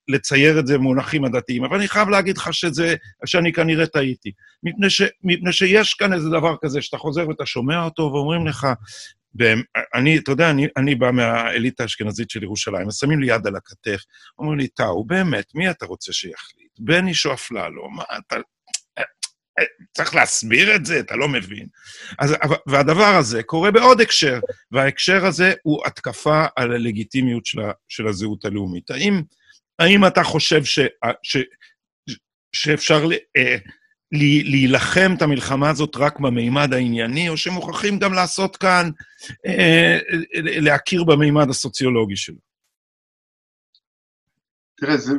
לצייר 0.07 0.59
את 0.59 0.67
זה 0.67 0.77
במונחים 0.77 1.25
הדתיים, 1.25 1.63
אבל 1.63 1.77
אני 1.77 1.87
חייב 1.87 2.09
להגיד 2.09 2.37
לך 2.37 2.53
שזה, 2.53 2.95
שאני 3.25 3.53
כנראה 3.53 3.87
טעיתי. 3.87 4.31
מפני, 4.63 4.89
ש, 4.89 5.01
מפני 5.23 5.53
שיש 5.53 5.93
כאן 5.93 6.13
איזה 6.13 6.29
דבר 6.29 6.55
כזה, 6.61 6.81
שאתה 6.81 6.97
חוזר 6.97 7.27
ואתה 7.27 7.45
שומע 7.45 7.83
אותו, 7.83 8.03
ואומרים 8.03 8.47
לך, 8.47 8.67
אני, 9.95 10.17
אתה 10.17 10.31
יודע, 10.31 10.49
אני, 10.49 10.67
אני 10.77 10.95
בא 10.95 11.11
מהאליטה 11.11 11.83
האשכנזית 11.83 12.29
של 12.29 12.43
ירושלים, 12.43 12.87
אז 12.87 12.97
שמים 12.97 13.19
לי 13.19 13.27
יד 13.27 13.47
על 13.47 13.55
הכתף, 13.55 14.01
אומרים 14.39 14.59
לי, 14.59 14.67
טאו, 14.67 15.05
באמת, 15.05 15.55
מי 15.55 15.69
אתה 15.69 15.85
רוצה 15.85 16.13
שיחליט? 16.13 16.79
בניש 16.79 17.25
או 17.25 17.33
אפללו? 17.33 17.89
מה 17.89 18.03
אתה... 18.17 18.35
צריך 19.93 20.15
להסביר 20.15 20.75
את 20.75 20.85
זה, 20.85 20.99
אתה 20.99 21.15
לא 21.15 21.27
מבין. 21.27 21.67
אז, 22.19 22.35
והדבר 22.67 23.15
הזה 23.19 23.43
קורה 23.43 23.71
בעוד 23.71 24.01
הקשר, 24.01 24.39
וההקשר 24.71 25.25
הזה 25.25 25.53
הוא 25.63 25.85
התקפה 25.85 26.45
על 26.55 26.71
הלגיטימיות 26.71 27.45
של, 27.45 27.61
ה, 27.61 27.71
של 27.87 28.07
הזהות 28.07 28.45
הלאומית. 28.45 28.91
האם, 28.91 29.21
האם 29.79 30.07
אתה 30.07 30.23
חושב 30.23 30.63
ש, 30.63 30.79
ש, 31.23 31.37
שאפשר 32.53 33.05
ל, 33.05 33.13
אה, 33.37 33.57
להילחם 34.11 35.11
את 35.17 35.21
המלחמה 35.21 35.69
הזאת 35.69 35.95
רק 35.95 36.19
במימד 36.19 36.73
הענייני, 36.73 37.29
או 37.29 37.37
שמוכרחים 37.37 37.99
גם 37.99 38.13
לעשות 38.13 38.57
כאן, 38.57 38.89
אה, 39.45 39.97
להכיר 40.33 41.03
במימד 41.03 41.49
הסוציולוגי 41.49 42.15
שלו? 42.15 42.47
תראה, 44.77 44.97
זה 44.97 45.13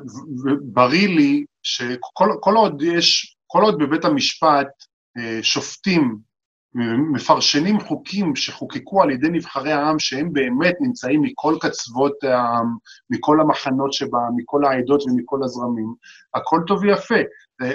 בריא 0.62 1.08
לי 1.08 1.44
שכל 1.62 2.54
עוד 2.56 2.82
יש 2.82 3.37
כל 3.50 3.62
עוד 3.62 3.78
בבית 3.78 4.04
המשפט 4.04 4.68
אה, 5.18 5.38
שופטים 5.42 6.18
מפרשנים 7.12 7.80
חוקים 7.80 8.36
שחוקקו 8.36 9.02
על 9.02 9.10
ידי 9.10 9.28
נבחרי 9.28 9.72
העם, 9.72 9.98
שהם 9.98 10.32
באמת 10.32 10.74
נמצאים 10.80 11.22
מכל 11.22 11.56
קצוות 11.60 12.24
העם, 12.24 12.76
מכל 13.10 13.40
המחנות 13.40 13.92
שבה, 13.92 14.18
מכל 14.36 14.64
העדות 14.64 15.02
ומכל 15.02 15.38
הזרמים, 15.44 15.94
הכל 16.34 16.60
טוב 16.66 16.82
ויפה. 16.82 17.14
אה, 17.62 17.72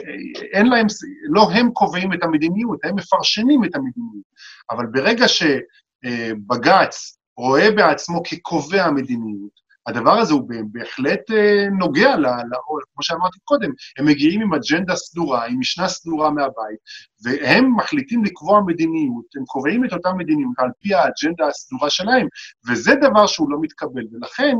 אין 0.53 0.67
להם, 0.67 0.87
לא 1.29 1.51
הם 1.51 1.71
קובעים 1.71 2.13
את 2.13 2.23
המדיניות, 2.23 2.79
הם 2.85 2.95
מפרשנים 2.95 3.63
את 3.63 3.75
המדיניות. 3.75 4.23
אבל 4.71 4.85
ברגע 4.85 5.25
שבג"ץ 5.27 7.17
רואה 7.37 7.71
בעצמו 7.71 8.21
כקובע 8.23 8.91
מדיניות, 8.91 9.62
הדבר 9.87 10.11
הזה 10.11 10.33
הוא 10.33 10.49
בהחלט 10.71 11.31
אה, 11.31 11.69
נוגע, 11.79 12.15
ל, 12.15 12.25
ל, 12.25 12.53
כמו 12.93 13.03
שאמרתי 13.03 13.39
קודם, 13.43 13.71
הם 13.97 14.05
מגיעים 14.05 14.41
עם 14.41 14.53
אג'נדה 14.53 14.95
סדורה, 14.95 15.45
עם 15.45 15.59
משנה 15.59 15.87
סדורה 15.87 16.31
מהבית, 16.31 16.79
והם 17.23 17.75
מחליטים 17.75 18.23
לקבוע 18.23 18.61
מדיניות, 18.65 19.25
הם 19.35 19.45
קובעים 19.45 19.85
את 19.85 19.93
אותה 19.93 20.13
מדיניות 20.13 20.53
על 20.57 20.69
פי 20.79 20.93
האג'נדה 20.93 21.47
הסדורה 21.47 21.89
שלהם, 21.89 22.27
וזה 22.69 22.91
דבר 22.95 23.27
שהוא 23.27 23.51
לא 23.51 23.57
מתקבל. 23.61 24.03
ולכן, 24.11 24.55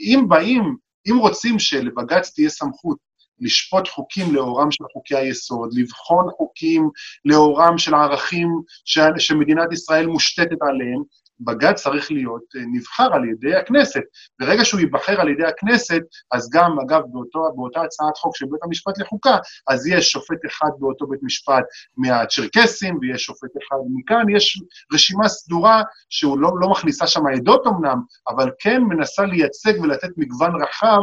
אם 0.00 0.24
באים, 0.28 0.76
אם 1.10 1.16
רוצים 1.18 1.58
שלבג"ץ 1.58 2.34
תהיה 2.34 2.48
סמכות 2.48 3.10
לשפוט 3.40 3.88
חוקים 3.88 4.34
לאורם 4.34 4.70
של 4.70 4.84
חוקי 4.92 5.16
היסוד, 5.16 5.70
לבחון 5.72 6.26
חוקים 6.36 6.90
לאורם 7.24 7.78
של 7.78 7.94
הערכים 7.94 8.48
ש... 8.84 8.98
שמדינת 9.18 9.72
ישראל 9.72 10.06
מושתתת 10.06 10.58
עליהם, 10.60 11.02
בג"ץ 11.40 11.82
צריך 11.82 12.10
להיות 12.10 12.42
אה, 12.56 12.60
נבחר 12.72 13.08
על 13.14 13.24
ידי 13.24 13.54
הכנסת. 13.54 14.02
ברגע 14.40 14.64
שהוא 14.64 14.80
ייבחר 14.80 15.20
על 15.20 15.28
ידי 15.28 15.46
הכנסת, 15.46 16.02
אז 16.32 16.50
גם, 16.52 16.76
אגב, 16.80 17.00
באותו, 17.12 17.52
באותה 17.56 17.82
הצעת 17.82 18.16
חוק 18.16 18.36
של 18.36 18.46
בית 18.50 18.60
המשפט 18.62 18.98
לחוקה, 18.98 19.36
אז 19.68 19.86
יש 19.86 20.10
שופט 20.10 20.38
אחד 20.46 20.70
באותו 20.78 21.06
בית 21.06 21.20
משפט 21.22 21.64
מהצ'רקסים, 21.96 22.98
ויש 23.00 23.22
שופט 23.22 23.50
אחד 23.62 23.76
מכאן, 23.94 24.24
יש 24.36 24.62
רשימה 24.92 25.28
סדורה 25.28 25.82
שהוא 26.10 26.38
לא, 26.38 26.50
לא 26.60 26.70
מכניסה 26.70 27.06
שם 27.06 27.26
עדות 27.26 27.66
אמנם, 27.66 27.98
אבל 28.28 28.50
כן 28.58 28.82
מנסה 28.82 29.24
לייצג 29.24 29.80
ולתת 29.80 30.10
מגוון 30.16 30.62
רחב 30.62 31.00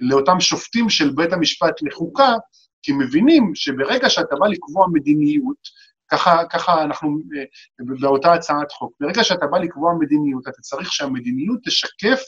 לאותם 0.00 0.40
שופטים 0.40 0.90
של 0.90 1.10
בית 1.10 1.32
המשפט 1.32 1.82
לחוקה, 1.82 2.34
כי 2.82 2.92
מבינים 2.92 3.54
שברגע 3.54 4.10
שאתה 4.10 4.36
בא 4.36 4.46
לקבוע 4.46 4.86
מדיניות, 4.92 5.78
ככה, 6.10 6.44
ככה 6.50 6.82
אנחנו 6.82 7.08
אה, 7.08 7.44
באותה 8.00 8.32
הצעת 8.32 8.72
חוק. 8.72 8.92
ברגע 9.00 9.24
שאתה 9.24 9.46
בא 9.46 9.58
לקבוע 9.58 9.92
מדיניות, 10.00 10.48
אתה 10.48 10.60
צריך 10.60 10.92
שהמדיניות 10.92 11.58
תשקף 11.64 12.20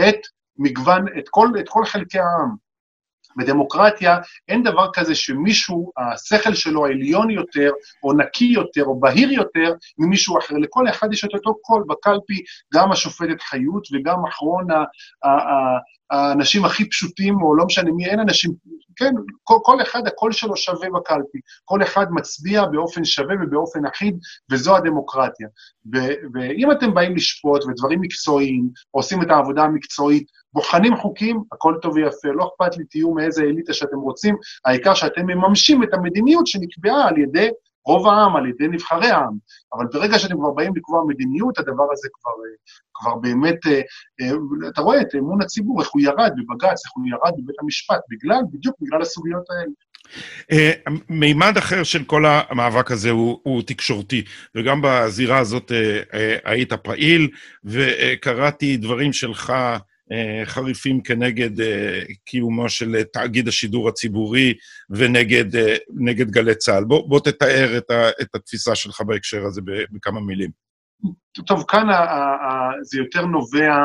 את 0.00 0.16
מגוון, 0.58 1.04
את 1.18 1.28
כל, 1.28 1.48
את 1.60 1.68
כל 1.68 1.84
חלקי 1.84 2.18
העם. 2.18 2.70
בדמוקרטיה 3.36 4.18
אין 4.48 4.62
דבר 4.62 4.88
כזה 4.92 5.14
שמישהו, 5.14 5.92
השכל 5.98 6.54
שלו 6.54 6.86
העליון 6.86 7.30
יותר, 7.30 7.70
או 8.02 8.12
נקי 8.12 8.44
יותר, 8.44 8.84
או 8.84 9.00
בהיר 9.00 9.32
יותר, 9.32 9.72
ממישהו 9.98 10.38
אחר. 10.38 10.54
לכל 10.54 10.88
אחד 10.88 11.12
יש 11.12 11.24
את 11.24 11.34
אותו 11.34 11.54
קול 11.62 11.84
בקלפי, 11.88 12.42
גם 12.74 12.92
השופטת 12.92 13.40
חיות 13.40 13.86
וגם 13.92 14.26
אחרון 14.28 14.66
האנשים 16.10 16.64
הכי 16.64 16.88
פשוטים, 16.88 17.42
או 17.42 17.56
לא 17.56 17.64
משנה 17.64 17.90
מי, 17.90 18.06
אין 18.06 18.20
אנשים, 18.20 18.50
כן, 18.96 19.14
כל, 19.44 19.54
כל 19.62 19.82
אחד 19.82 20.06
הקול 20.06 20.32
שלו 20.32 20.56
שווה 20.56 20.88
בקלפי. 20.90 21.38
כל 21.64 21.82
אחד 21.82 22.06
מצביע 22.10 22.64
באופן 22.64 23.04
שווה 23.04 23.34
ובאופן 23.42 23.86
אחיד, 23.86 24.18
וזו 24.50 24.76
הדמוקרטיה. 24.76 25.48
ו- 25.94 26.14
ואם 26.34 26.72
אתם 26.72 26.94
באים 26.94 27.16
לשפוט 27.16 27.64
ודברים 27.64 28.00
מקצועיים, 28.00 28.68
עושים 28.90 29.22
את 29.22 29.30
העבודה 29.30 29.62
המקצועית, 29.62 30.26
בוחנים 30.52 30.96
חוקים, 30.96 31.42
הכל 31.52 31.74
טוב 31.82 31.94
ויפה, 31.94 32.28
לא 32.28 32.48
אכפת 32.48 32.76
לי, 32.76 32.84
תהיו 32.84 33.10
מאיזה 33.10 33.42
אליטה 33.42 33.72
שאתם 33.72 33.98
רוצים, 33.98 34.36
העיקר 34.64 34.94
שאתם 34.94 35.26
מממשים 35.26 35.82
את 35.82 35.88
המדיניות 35.94 36.46
שנקבעה 36.46 37.08
על 37.08 37.18
ידי 37.18 37.48
רוב 37.86 38.06
העם, 38.06 38.36
על 38.36 38.46
ידי 38.46 38.68
נבחרי 38.68 39.10
העם. 39.10 39.36
אבל 39.74 39.86
ברגע 39.92 40.18
שאתם 40.18 40.34
כבר 40.34 40.50
באים 40.50 40.72
לקבוע 40.76 41.04
מדיניות, 41.08 41.58
הדבר 41.58 41.84
הזה 41.92 42.08
כבר, 42.12 42.32
כבר 42.94 43.14
באמת, 43.14 43.66
אה, 43.66 43.80
אה, 44.20 44.36
אתה 44.68 44.80
רואה 44.80 45.00
את 45.00 45.14
אמון 45.14 45.42
הציבור, 45.42 45.80
איך 45.80 45.88
הוא 45.92 46.02
ירד 46.02 46.30
בבג"ץ, 46.36 46.84
איך 46.86 46.92
הוא 46.96 47.06
ירד 47.06 47.32
בבית 47.38 47.56
המשפט, 47.62 48.00
בגלל, 48.10 48.40
בדיוק 48.52 48.76
בגלל 48.80 49.02
הסוגיות 49.02 49.44
האלה. 49.50 49.72
אה, 50.52 50.72
מימד 51.08 51.56
אחר 51.58 51.82
של 51.82 52.04
כל 52.04 52.24
המאבק 52.26 52.90
הזה 52.90 53.10
הוא, 53.10 53.40
הוא 53.42 53.62
תקשורתי, 53.66 54.24
וגם 54.54 54.80
בזירה 54.82 55.38
הזאת 55.38 55.72
היית 56.44 56.72
פעיל, 56.72 57.28
וקראתי 57.64 58.76
דברים 58.76 59.12
שלך 59.12 59.50
אה, 59.50 59.78
חריפים 60.44 61.02
כנגד 61.02 61.60
אה, 61.60 62.00
קיומו 62.24 62.68
של 62.68 63.02
תאגיד 63.12 63.48
השידור 63.48 63.88
הציבורי 63.88 64.54
ונגד 64.90 66.30
גלי 66.30 66.54
צה"ל. 66.54 66.84
בוא, 66.84 67.08
בוא 67.08 67.20
תתאר 67.20 67.78
את, 67.78 67.90
ה, 67.90 68.08
את 68.20 68.34
התפיסה 68.34 68.74
שלך 68.74 69.00
בהקשר 69.00 69.44
הזה 69.46 69.60
בכמה 69.90 70.20
מילים. 70.20 70.50
טוב, 71.46 71.64
כאן 71.68 71.88
ה, 71.88 71.94
ה, 71.94 72.70
זה 72.82 72.98
יותר 72.98 73.26
נובע 73.26 73.76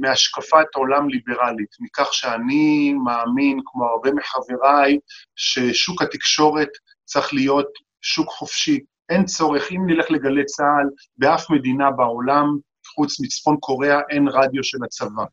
מהשקפת 0.00 0.74
עולם 0.74 1.08
ליברלית, 1.08 1.76
מכך 1.80 2.08
שאני 2.12 2.94
מאמין, 3.04 3.60
כמו 3.64 3.84
הרבה 3.84 4.10
מחבריי, 4.12 4.98
ששוק 5.36 6.02
התקשורת 6.02 6.68
צריך 7.04 7.34
להיות 7.34 7.68
שוק 8.02 8.28
חופשי. 8.28 8.80
אין 9.10 9.24
צורך, 9.24 9.72
אם 9.72 9.86
נלך 9.86 10.10
לגלי 10.10 10.44
צה"ל, 10.44 10.88
באף 11.18 11.50
מדינה 11.50 11.90
בעולם, 11.90 12.58
חוץ 12.94 13.20
מצפון 13.20 13.56
קוריאה, 13.60 14.00
אין 14.10 14.28
רדיו 14.28 14.64
של 14.64 14.78
הצבא. 14.84 15.24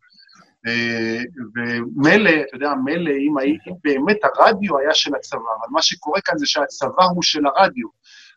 אה, 0.68 1.24
ומילא, 1.56 2.30
אתה 2.30 2.56
יודע, 2.56 2.74
מילא 2.84 3.12
אם, 3.12 3.36
אם 3.40 3.74
באמת 3.84 4.18
הרדיו 4.24 4.78
היה 4.78 4.94
של 4.94 5.16
הצבא, 5.16 5.40
אבל 5.60 5.68
מה 5.72 5.82
שקורה 5.82 6.22
כאן 6.22 6.38
זה 6.38 6.46
שהצבא 6.46 7.04
הוא 7.16 7.24
של 7.24 7.42
הרדיו. 7.46 7.88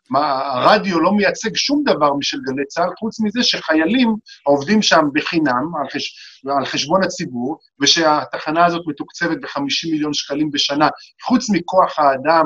מה, 0.09 0.51
הרדיו 0.53 0.99
לא 0.99 1.11
מייצג 1.11 1.55
שום 1.55 1.83
דבר 1.83 2.13
משל 2.13 2.37
גלי 2.41 2.65
צה"ל, 2.65 2.89
חוץ 2.99 3.19
מזה 3.19 3.43
שחיילים 3.43 4.15
עובדים 4.43 4.81
שם 4.81 5.05
בחינם, 5.13 5.75
על, 5.79 5.89
חש, 5.89 6.15
על 6.57 6.65
חשבון 6.65 7.03
הציבור, 7.03 7.57
ושהתחנה 7.81 8.65
הזאת 8.65 8.81
מתוקצבת 8.87 9.37
ב-50 9.41 9.91
מיליון 9.91 10.13
שקלים 10.13 10.51
בשנה, 10.51 10.87
חוץ 11.23 11.49
מכוח 11.49 11.99
האדם 11.99 12.45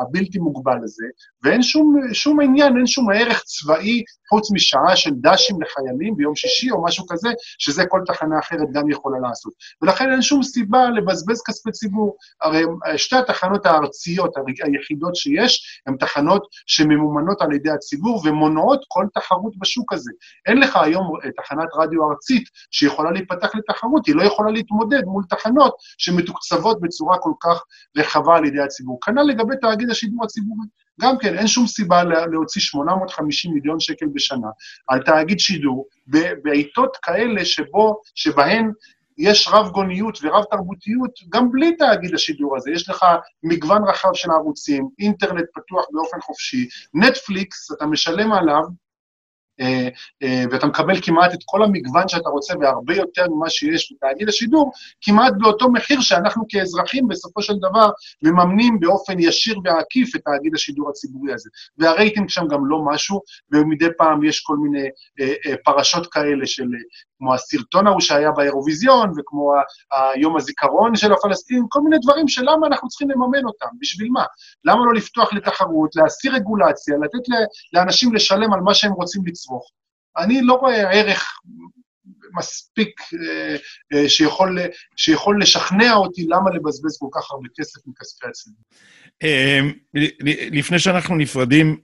הבלתי 0.00 0.38
מוגבל 0.38 0.78
הזה, 0.82 1.04
ואין 1.42 1.62
שום, 1.62 1.94
שום 2.12 2.40
עניין, 2.40 2.76
אין 2.76 2.86
שום 2.86 3.10
ערך 3.10 3.42
צבאי 3.42 4.02
חוץ 4.30 4.52
משעה 4.52 4.96
של 4.96 5.10
דשים 5.20 5.62
לחיילים 5.62 6.16
ביום 6.16 6.36
שישי 6.36 6.70
או 6.70 6.84
משהו 6.84 7.06
כזה, 7.08 7.28
שזה 7.58 7.86
כל 7.86 8.00
תחנה 8.06 8.38
אחרת 8.38 8.68
גם 8.72 8.90
יכולה 8.90 9.18
לעשות. 9.28 9.52
ולכן 9.82 10.12
אין 10.12 10.22
שום 10.22 10.42
סיבה 10.42 10.90
לבזבז 10.90 11.42
כספי 11.46 11.70
ציבור. 11.70 12.16
הרי 12.42 12.62
שתי 12.96 13.16
התחנות 13.16 13.66
הארציות 13.66 14.34
היחידות 14.64 15.16
שיש, 15.16 15.82
הן 15.86 15.96
תחנות 15.96 16.46
שממומנות 16.66 17.42
על 17.42 17.52
ידי 17.52 17.70
הציבור 17.70 18.22
ומונעות 18.24 18.84
כל 18.88 19.06
תחרות 19.14 19.52
בשוק 19.58 19.92
הזה. 19.92 20.10
אין 20.46 20.58
לך 20.58 20.76
היום 20.76 21.12
תחנת 21.36 21.68
רדיו 21.74 22.10
ארצית 22.10 22.48
שיכולה 22.70 23.10
להיפתח 23.10 23.54
לתחרות, 23.54 24.06
היא 24.06 24.14
לא 24.14 24.22
יכולה 24.22 24.50
להתמודד 24.50 25.04
מול 25.04 25.24
תחנות 25.28 25.74
שמתוקצבות 25.98 26.80
בצורה 26.80 27.18
כל 27.18 27.32
כך 27.40 27.62
רחבה 27.96 28.36
על 28.36 28.44
ידי 28.44 28.60
הציבור. 28.60 28.98
כנ"ל 29.04 29.22
לגבי 29.22 29.54
תאגיד 29.60 29.90
השידור 29.90 30.24
הציבורי. 30.24 30.66
גם 31.00 31.18
כן, 31.18 31.38
אין 31.38 31.46
שום 31.46 31.66
סיבה 31.66 32.04
להוציא 32.04 32.60
850 32.60 33.54
מיליון 33.54 33.80
שקל 33.80 34.06
בשנה 34.12 34.48
על 34.88 35.02
תאגיד 35.02 35.38
שידור 35.38 35.86
בעיתות 36.42 36.96
כאלה 37.02 37.44
שבו, 37.44 38.00
שבהן 38.14 38.72
יש 39.18 39.48
רב 39.52 39.70
גוניות 39.70 40.18
ורב 40.22 40.44
תרבותיות 40.50 41.10
גם 41.28 41.52
בלי 41.52 41.76
תאגיד 41.76 42.14
השידור 42.14 42.56
הזה. 42.56 42.70
יש 42.70 42.88
לך 42.88 43.04
מגוון 43.42 43.82
רחב 43.88 44.10
של 44.14 44.30
ערוצים, 44.30 44.88
אינטרנט 44.98 45.44
פתוח 45.54 45.84
באופן 45.92 46.20
חופשי, 46.20 46.68
נטפליקס, 46.94 47.72
אתה 47.72 47.86
משלם 47.86 48.32
עליו, 48.32 48.62
ואתה 50.50 50.66
מקבל 50.66 51.00
כמעט 51.02 51.34
את 51.34 51.38
כל 51.44 51.62
המגוון 51.62 52.08
שאתה 52.08 52.28
רוצה 52.28 52.54
והרבה 52.60 52.94
יותר 52.94 53.26
ממה 53.30 53.50
שיש 53.50 53.92
בתאגיד 53.92 54.28
השידור, 54.28 54.72
כמעט 55.00 55.32
באותו 55.38 55.72
מחיר 55.72 56.00
שאנחנו 56.00 56.44
כאזרחים 56.48 57.08
בסופו 57.08 57.42
של 57.42 57.54
דבר 57.58 57.90
מממנים 58.22 58.80
באופן 58.80 59.20
ישיר 59.20 59.58
ועקיף 59.64 60.16
את 60.16 60.20
תאגיד 60.24 60.54
השידור 60.54 60.88
הציבורי 60.90 61.32
הזה. 61.32 61.50
והרייטינג 61.78 62.28
שם 62.28 62.46
גם 62.50 62.66
לא 62.66 62.78
משהו, 62.84 63.20
ומדי 63.52 63.88
פעם 63.98 64.24
יש 64.24 64.40
כל 64.40 64.56
מיני 64.56 64.88
אה, 65.20 65.56
פרשות 65.64 66.06
כאלה 66.06 66.46
של 66.46 66.66
כמו 67.18 67.34
הסרטון 67.34 67.86
ההוא 67.86 68.00
שהיה 68.00 68.30
באירוויזיון, 68.30 69.12
וכמו 69.18 69.52
היום 70.14 70.36
הזיכרון 70.36 70.96
של 70.96 71.12
הפלסטינים, 71.12 71.66
כל 71.68 71.80
מיני 71.80 71.96
דברים 72.02 72.28
שלמה 72.28 72.66
אנחנו 72.66 72.88
צריכים 72.88 73.10
לממן 73.10 73.44
אותם, 73.44 73.66
בשביל 73.80 74.08
מה? 74.10 74.24
למה 74.64 74.86
לא 74.86 74.94
לפתוח 74.94 75.32
לתחרות, 75.32 75.96
להסיר 75.96 76.34
רגולציה, 76.34 76.94
לתת 77.02 77.28
לאנשים 77.72 78.14
לשלם 78.14 78.52
על 78.52 78.60
מה 78.60 78.74
שהם 78.74 78.92
רוצים 78.92 79.22
לצרוך? 79.26 79.47
אני 80.18 80.42
לא 80.42 80.54
רואה 80.54 80.90
ערך 80.90 81.40
מספיק 82.38 83.00
אה, 83.00 83.56
אה, 83.92 84.08
שיכול, 84.08 84.58
שיכול 84.96 85.42
לשכנע 85.42 85.92
אותי 85.94 86.26
למה 86.28 86.50
לבזבז 86.50 86.98
כל 86.98 87.06
כך 87.12 87.30
הרבה 87.30 87.48
כסף 87.56 87.80
מכספי 87.86 88.26
הציבור. 88.28 88.62
אה, 89.22 89.60
לפני 90.52 90.78
שאנחנו 90.78 91.16
נפרדים, 91.16 91.80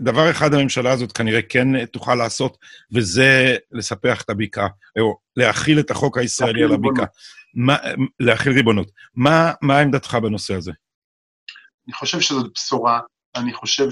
דבר 0.00 0.30
אחד 0.30 0.54
הממשלה 0.54 0.92
הזאת 0.92 1.12
כנראה 1.12 1.42
כן 1.42 1.86
תוכל 1.86 2.14
לעשות, 2.14 2.58
וזה 2.92 3.56
לספח 3.72 4.22
את 4.22 4.30
הבקעה, 4.30 4.68
או 5.00 5.18
להכיל 5.36 5.80
את 5.80 5.90
החוק 5.90 6.18
הישראלי 6.18 6.62
על 6.64 6.72
הבקעה. 6.72 7.06
להכיל 8.20 8.52
ריבונות. 8.52 8.90
מה, 9.14 9.52
מה 9.62 9.78
עמדתך 9.78 10.14
בנושא 10.14 10.54
הזה? 10.54 10.72
אני 11.86 11.94
חושב 11.94 12.20
שזאת 12.20 12.52
בשורה. 12.54 13.00
אני 13.36 13.52
חושב 13.52 13.88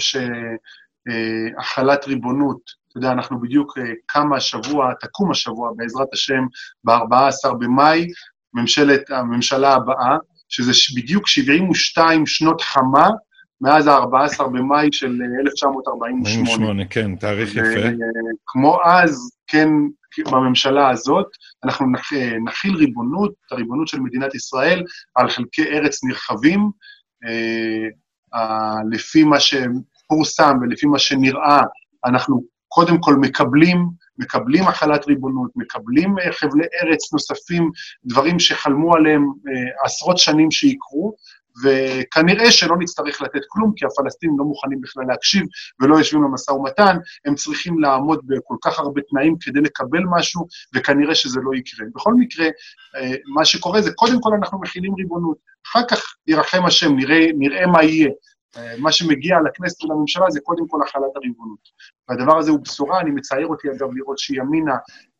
שהחלת 1.58 2.04
ריבונות 2.04 2.83
אתה 2.94 3.06
יודע, 3.06 3.12
אנחנו 3.12 3.40
בדיוק 3.40 3.78
קם 4.06 4.32
אה, 4.32 4.36
השבוע, 4.36 4.92
תקום 5.00 5.30
השבוע, 5.30 5.70
בעזרת 5.76 6.08
השם, 6.12 6.44
ב-14 6.84 7.54
במאי, 7.58 8.06
ממשלת, 8.54 9.10
הממשלה 9.10 9.74
הבאה, 9.74 10.16
שזה 10.48 10.72
בדיוק 10.96 11.28
72 11.28 12.26
שנות 12.26 12.60
חמה 12.60 13.08
מאז 13.60 13.86
ה-14 13.86 14.42
במאי 14.42 14.88
של 14.92 15.18
1948. 15.40 16.50
48, 16.50 16.84
כן, 16.90 17.16
תאריך 17.16 17.56
יפה. 17.56 17.88
כמו 18.46 18.78
אז, 18.84 19.30
כן, 19.46 19.68
בממשלה 20.30 20.90
הזאת, 20.90 21.26
אנחנו 21.64 21.86
נכיל 22.44 22.76
ריבונות, 22.76 23.32
את 23.46 23.52
הריבונות 23.52 23.88
של 23.88 24.00
מדינת 24.00 24.34
ישראל, 24.34 24.82
על 25.14 25.30
חלקי 25.30 25.62
ארץ 25.62 26.04
נרחבים, 26.04 26.70
אה, 27.26 28.74
לפי 28.90 29.24
מה 29.24 29.36
שפורסם 29.40 30.56
ולפי 30.62 30.86
מה 30.86 30.98
שנראה, 30.98 31.62
אנחנו 32.04 32.53
קודם 32.74 33.00
כל 33.00 33.14
מקבלים, 33.14 33.88
מקבלים 34.18 34.64
החלת 34.64 35.06
ריבונות, 35.06 35.50
מקבלים 35.56 36.18
אה, 36.18 36.32
חבלי 36.32 36.64
ארץ 36.82 37.12
נוספים, 37.12 37.70
דברים 38.04 38.38
שחלמו 38.38 38.94
עליהם 38.94 39.22
אה, 39.22 39.84
עשרות 39.84 40.18
שנים 40.18 40.50
שיקרו, 40.50 41.14
וכנראה 41.62 42.50
שלא 42.50 42.76
נצטרך 42.78 43.22
לתת 43.22 43.40
כלום, 43.48 43.72
כי 43.76 43.84
הפלסטינים 43.86 44.38
לא 44.38 44.44
מוכנים 44.44 44.80
בכלל 44.80 45.04
להקשיב 45.08 45.46
ולא 45.80 45.96
יושבים 45.96 46.22
למשא 46.22 46.50
ומתן, 46.50 46.96
הם 47.24 47.34
צריכים 47.34 47.78
לעמוד 47.78 48.20
בכל 48.26 48.56
כך 48.64 48.78
הרבה 48.78 49.00
תנאים 49.10 49.36
כדי 49.40 49.60
לקבל 49.60 50.02
משהו, 50.10 50.46
וכנראה 50.74 51.14
שזה 51.14 51.40
לא 51.42 51.54
יקרה. 51.54 51.86
בכל 51.94 52.14
מקרה, 52.14 52.46
אה, 52.96 53.14
מה 53.34 53.44
שקורה 53.44 53.82
זה, 53.82 53.92
קודם 53.92 54.20
כל 54.20 54.30
אנחנו 54.38 54.60
מכילים 54.60 54.94
ריבונות, 54.94 55.36
אחר 55.66 55.86
כך 55.90 56.00
ירחם 56.26 56.66
השם, 56.66 56.96
נראה, 56.96 57.26
נראה 57.38 57.66
מה 57.66 57.84
יהיה. 57.84 58.10
מה 58.78 58.92
שמגיע 58.92 59.36
לכנסת 59.46 59.84
ולממשלה 59.84 60.30
זה 60.30 60.40
קודם 60.40 60.68
כל 60.68 60.78
החלת 60.82 61.16
הריבונות. 61.16 61.68
והדבר 62.08 62.38
הזה 62.38 62.50
הוא 62.50 62.60
בשורה, 62.60 63.00
אני 63.00 63.10
מצער 63.10 63.46
אותי 63.46 63.68
אגב 63.70 63.88
לראות 63.94 64.18
שימינה 64.18 64.74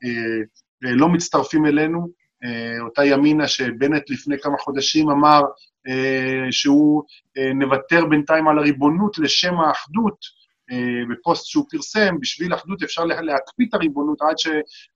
אה, 0.05 0.41
אה, 0.85 0.95
לא 0.95 1.09
מצטרפים 1.09 1.67
אלינו, 1.67 2.09
אה, 2.45 2.81
אותה 2.85 3.05
ימינה 3.05 3.49
שבנט 3.49 4.11
לפני 4.11 4.39
כמה 4.39 4.59
חודשים 4.59 5.11
אמר 5.11 5.43
אה, 5.89 6.53
שהוא 6.53 7.03
אה, 7.39 7.53
נוותר 7.55 8.05
בינתיים 8.07 8.49
על 8.49 8.59
הריבונות 8.59 9.19
לשם 9.19 9.61
האחדות, 9.61 10.45
אה, 10.71 11.05
בפוסט 11.11 11.47
שהוא 11.47 11.65
פרסם, 11.71 12.21
בשביל 12.21 12.55
אחדות 12.55 12.83
אפשר 12.83 13.05
להקפיא 13.05 13.67
את 13.69 13.75
הריבונות 13.75 14.23
עד, 14.23 14.39
ש, 14.39 14.49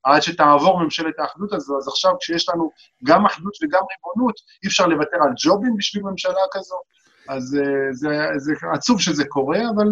עד 0.05 0.23
שתעבור 0.23 0.81
ממשלת 0.81 1.19
האחדות 1.19 1.53
הזו, 1.53 1.79
אז 1.79 1.89
עכשיו 1.89 2.13
כשיש 2.21 2.49
לנו 2.49 2.71
גם 3.05 3.27
אחדות 3.27 3.57
וגם 3.63 3.83
ריבונות, 3.93 4.35
אי 4.63 4.69
אפשר 4.69 4.87
לוותר 4.87 5.17
על 5.23 5.31
ג'ובים 5.45 5.77
בשביל 5.77 6.03
ממשלה 6.03 6.43
כזו, 6.53 6.77
אז 7.29 7.59
אה, 7.61 7.93
זה, 7.93 8.09
זה 8.37 8.53
עצוב 8.73 9.01
שזה 9.01 9.25
קורה, 9.25 9.59
אבל... 9.75 9.87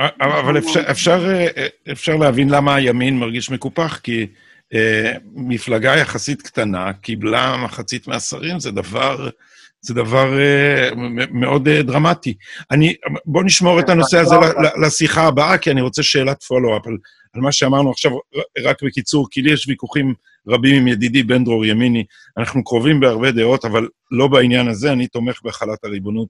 אה, 0.00 0.40
אבל 0.40 0.58
אפשר, 0.58 0.90
אפשר, 0.90 1.30
אה, 1.30 1.66
אפשר 1.92 2.16
להבין 2.16 2.48
למה 2.48 2.74
הימין 2.74 3.18
מרגיש 3.18 3.50
מקופח, 3.50 4.00
כי 4.02 4.26
אה, 4.74 5.12
מפלגה 5.34 5.96
יחסית 5.96 6.42
קטנה 6.42 6.92
קיבלה 6.92 7.56
מחצית 7.56 8.08
מהשרים, 8.08 8.60
זה 8.60 8.70
דבר, 8.70 9.28
זה 9.80 9.94
דבר 9.94 10.40
אה, 10.40 10.90
מאוד 11.30 11.68
אה, 11.68 11.82
דרמטי. 11.82 12.34
אני, 12.70 12.94
בוא 13.26 13.42
נשמור 13.44 13.80
את 13.80 13.88
הנושא 13.88 14.18
הזה 14.18 14.36
לשיחה 14.82 15.22
הבאה, 15.22 15.58
כי 15.58 15.70
אני 15.70 15.80
רוצה 15.80 16.02
שאלת 16.02 16.42
פולו-אפ 16.42 16.86
על, 16.86 16.96
על 17.34 17.40
מה 17.40 17.52
שאמרנו 17.52 17.90
עכשיו, 17.90 18.10
רק 18.64 18.82
בקיצור, 18.82 19.26
כי 19.30 19.42
לי 19.42 19.52
יש 19.52 19.68
ויכוחים 19.68 20.14
רבים 20.48 20.76
עם 20.76 20.88
ידידי 20.88 21.22
בן 21.22 21.44
דרור 21.44 21.66
ימיני. 21.66 22.04
אנחנו 22.38 22.64
קרובים 22.64 23.00
בהרבה 23.00 23.32
דעות, 23.32 23.64
אבל 23.64 23.88
לא 24.10 24.28
בעניין 24.28 24.68
הזה. 24.68 24.92
אני 24.92 25.06
תומך 25.06 25.40
בהחלת 25.44 25.84
הריבונות 25.84 26.28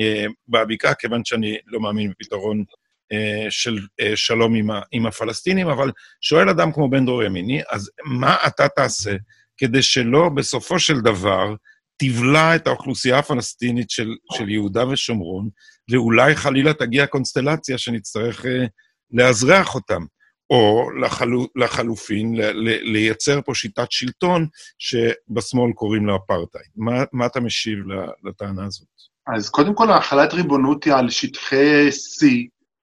אה, 0.00 0.26
בבקעה, 0.48 0.94
כיוון 0.94 1.24
שאני 1.24 1.56
לא 1.66 1.80
מאמין 1.80 2.10
בפתרון 2.10 2.64
אה, 3.12 3.46
של 3.50 3.78
אה, 4.00 4.12
שלום 4.16 4.54
עם, 4.54 4.70
ה, 4.70 4.80
עם 4.92 5.06
הפלסטינים, 5.06 5.68
אבל 5.68 5.90
שואל 6.20 6.48
אדם 6.48 6.72
כמו 6.72 6.90
בן 6.90 7.06
דרור 7.06 7.22
ימיני, 7.22 7.60
אז 7.70 7.90
מה 8.04 8.36
אתה 8.46 8.68
תעשה 8.68 9.16
כדי 9.56 9.82
שלא 9.82 10.28
בסופו 10.28 10.78
של 10.78 11.00
דבר 11.00 11.54
תבלע 11.96 12.56
את 12.56 12.66
האוכלוסייה 12.66 13.18
הפלסטינית 13.18 13.90
של, 13.90 14.08
של 14.32 14.48
יהודה 14.48 14.88
ושומרון, 14.88 15.48
ואולי 15.90 16.36
חלילה 16.36 16.74
תגיע 16.74 17.06
קונסטלציה 17.06 17.78
שנצטרך 17.78 18.46
אה, 18.46 18.66
לאזרח 19.10 19.74
אותם? 19.74 20.02
או 20.50 20.90
לחלו, 20.90 21.46
לחלופין, 21.56 22.36
ל, 22.36 22.42
ל, 22.42 22.92
לייצר 22.92 23.40
פה 23.42 23.54
שיטת 23.54 23.92
שלטון 23.92 24.46
שבשמאל 24.78 25.72
קוראים 25.72 26.06
לה 26.06 26.16
אפרטהייד. 26.16 26.70
מה, 26.76 27.04
מה 27.12 27.26
אתה 27.26 27.40
משיב 27.40 27.78
לטענה 28.24 28.64
הזאת? 28.66 28.88
אז 29.36 29.48
קודם 29.48 29.74
כל, 29.74 29.90
החלת 29.90 30.34
ריבונות 30.34 30.84
היא 30.84 30.94
על 30.94 31.10
שטחי 31.10 31.88
C, 31.88 32.26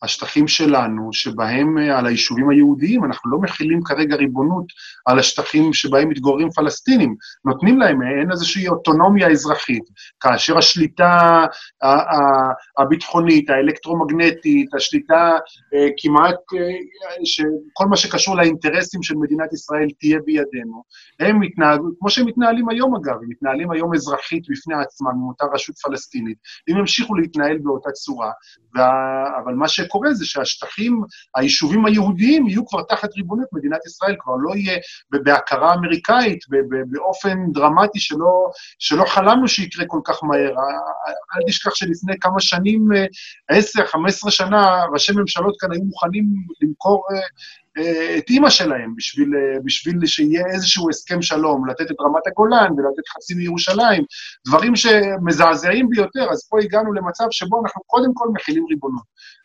השטחים 0.02 0.48
שלנו, 0.48 1.14
שבהם, 1.14 1.78
אה, 1.78 2.00
על 2.00 2.06
היישובים 2.06 2.50
היהודיים, 2.50 3.06
אנחנו 3.06 3.32
לא 3.32 3.38
מכילים 3.38 3.84
כרגע 3.84 4.16
ריבונות 4.16 4.66
על 5.06 5.20
השטחים 5.20 5.74
שבהם 5.74 6.10
מתגוררים 6.10 6.50
פלסטינים. 6.50 7.16
נותנים 7.46 7.80
להם, 7.80 8.02
אה, 8.02 8.20
אין 8.20 8.32
איזושהי 8.32 8.68
אוטונומיה 8.68 9.28
אזרחית, 9.28 9.84
כאשר 10.20 10.58
השליטה 10.58 11.46
הביטחונית, 12.78 13.50
האלקטרומגנטית, 13.50 14.74
השליטה 14.74 15.32
אה, 15.74 15.88
כמעט, 15.98 16.36
כל 17.74 17.86
מה 17.86 17.98
שקשור 17.98 18.36
לאינטרסים 18.36 19.04
של 19.04 19.16
מדינת 19.16 19.54
ישראל 19.54 19.88
תהיה 20.00 20.20
בידינו. 20.26 20.84
הם 21.20 21.40
מתנהגו, 21.40 21.88
כמו 22.00 22.10
שהם 22.10 22.26
מתנהלים 22.26 22.70
היום 22.70 22.96
אגב, 22.96 23.16
הם 23.16 23.30
מתנהלים 23.30 23.72
היום 23.72 23.94
אזרחית 23.94 24.44
בפני 24.50 24.76
עצמם, 24.76 25.10
עם 25.10 25.28
אותה 25.28 25.46
רשות 25.54 25.76
פלסטינית, 25.78 26.38
הם 26.68 26.78
ימשיכו 26.78 27.16
להתנהל 27.16 27.58
באותה 27.58 27.92
צורה, 27.92 28.32
וה, 28.76 28.92
אבל 29.44 29.54
מה 29.54 29.68
ש... 29.68 29.85
שקורה 29.86 30.14
זה 30.14 30.26
שהשטחים, 30.26 31.02
היישובים 31.36 31.86
היהודיים 31.86 32.48
יהיו 32.48 32.66
כבר 32.68 32.82
תחת 32.90 33.14
ריבונות 33.14 33.48
מדינת 33.54 33.86
ישראל, 33.86 34.16
כבר 34.20 34.34
לא 34.40 34.56
יהיה 34.56 34.80
בהכרה 35.10 35.74
אמריקאית, 35.74 36.40
באופן 36.92 37.38
דרמטי 37.54 38.00
שלא, 38.00 38.52
שלא 38.80 39.06
חלמנו 39.06 39.48
שיקרה 39.48 39.86
כל 39.88 40.00
כך 40.04 40.24
מהר. 40.24 40.50
אל 41.36 41.42
תשכח 41.48 41.76
שלפני 41.76 42.14
כמה 42.22 42.40
שנים, 42.40 42.88
10-15 43.52 43.56
שנה, 44.30 44.84
ראשי 44.94 45.14
ממשלות 45.16 45.56
כאן 45.60 45.72
היו 45.72 45.82
מוכנים 45.82 46.26
למכור 46.62 47.04
אה, 47.12 47.20
את 48.18 48.30
אימא 48.30 48.50
שלהם 48.50 48.96
בשביל, 48.96 49.30
אה, 49.36 49.60
בשביל 49.64 50.06
שיהיה 50.06 50.44
איזשהו 50.54 50.90
הסכם 50.90 51.22
שלום, 51.22 51.68
לתת 51.68 51.92
את 51.92 51.96
רמת 52.02 52.28
הגולן 52.28 52.72
ולתת 52.72 53.08
חצי 53.16 53.34
מירושלים, 53.34 54.04
דברים 54.48 54.76
שמזעזעים 54.76 55.90
ביותר, 55.90 56.28
אז 56.32 56.48
פה 56.50 56.58
הגענו 56.62 56.94
למצב 56.94 57.26
שבו 57.32 57.62
אנחנו 57.64 57.82
קודם 57.86 58.12
כל 58.14 58.28
מכילים 58.34 58.66
ריבונות. 58.70 59.04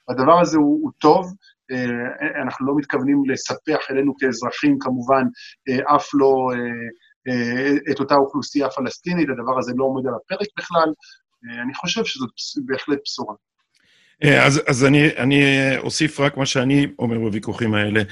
והדבר 0.08 0.40
הזה 0.40 0.56
הוא, 0.56 0.78
הוא 0.82 0.90
טוב, 0.98 1.32
אה, 1.70 2.42
אנחנו 2.42 2.66
לא 2.66 2.76
מתכוונים 2.76 3.22
לספח 3.30 3.90
אלינו 3.90 4.14
כאזרחים, 4.18 4.78
כמובן, 4.80 5.24
אף 5.96 6.08
לא 6.14 6.50
את 7.92 8.00
אותה 8.00 8.14
אוכלוסייה 8.14 8.70
פלסטינית, 8.70 9.28
הדבר 9.28 9.58
הזה 9.58 9.72
לא 9.76 9.84
עומד 9.84 10.06
על 10.06 10.14
הפרק 10.14 10.48
בכלל. 10.58 10.92
אני 11.62 11.74
חושב 11.74 12.04
שזאת 12.04 12.30
בהחלט 12.66 12.98
בשורה. 13.04 13.34
אה, 14.24 14.46
אז, 14.46 14.60
אז 14.66 14.84
אני, 14.84 15.08
אני 15.16 15.42
אוסיף 15.76 16.20
רק 16.20 16.36
מה 16.36 16.46
שאני 16.46 16.86
אומר 16.98 17.18
בוויכוחים 17.18 17.74
האלה, 17.74 18.02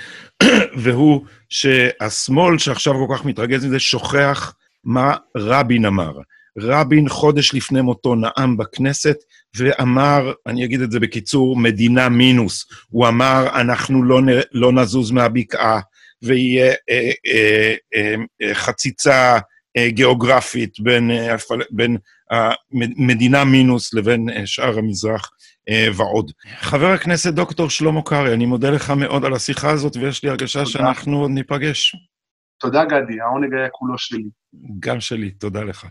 והוא 0.82 1.24
שהשמאל 1.48 2.58
שעכשיו 2.58 2.94
כל 2.94 3.14
כך 3.14 3.24
מתרגז 3.24 3.64
מזה, 3.64 3.78
שוכח 3.78 4.54
מה 4.84 5.16
רבין 5.36 5.84
אמר. 5.84 6.12
רבין 6.58 7.08
חודש 7.08 7.54
לפני 7.54 7.80
מותו 7.80 8.14
נאם 8.14 8.56
בכנסת 8.56 9.16
ואמר, 9.56 10.32
אני 10.46 10.64
אגיד 10.64 10.80
את 10.80 10.90
זה 10.90 11.00
בקיצור, 11.00 11.56
מדינה 11.56 12.08
מינוס. 12.08 12.66
הוא 12.88 13.08
אמר, 13.08 13.60
אנחנו 13.60 14.02
לא, 14.02 14.22
נ, 14.22 14.26
לא 14.52 14.72
נזוז 14.72 15.10
מהבקעה, 15.10 15.80
ויהיה 16.22 16.74
אה, 16.90 17.10
אה, 17.26 17.74
אה, 17.94 18.14
אה, 18.42 18.54
חציצה 18.54 19.38
אה, 19.76 19.90
גיאוגרפית 19.90 20.80
בין, 20.80 21.10
אה, 21.10 21.36
בין 21.70 21.96
המדינה 22.70 23.44
מינוס 23.44 23.94
לבין 23.94 24.30
אה, 24.30 24.46
שאר 24.46 24.78
המזרח. 24.78 25.30
אה, 25.68 25.88
ועוד. 25.96 26.32
חבר 26.60 26.86
הכנסת 26.86 27.34
דוקטור 27.34 27.70
שלמה 27.70 28.02
קרעי, 28.02 28.34
אני 28.34 28.46
מודה 28.46 28.70
לך 28.70 28.90
מאוד 28.90 29.24
על 29.24 29.34
השיחה 29.34 29.70
הזאת, 29.70 29.96
ויש 29.96 30.22
לי 30.22 30.30
הרגשה 30.30 30.58
תודה. 30.58 30.70
שאנחנו 30.70 31.20
עוד 31.20 31.30
ניפגש. 31.30 31.96
תודה, 32.60 32.84
גדי, 32.84 33.20
העונג 33.20 33.54
היה 33.54 33.68
כולו 33.72 33.98
שלי. 33.98 34.24
גם 34.80 35.00
שלי, 35.00 35.30
תודה 35.30 35.62
לך. 35.62 35.86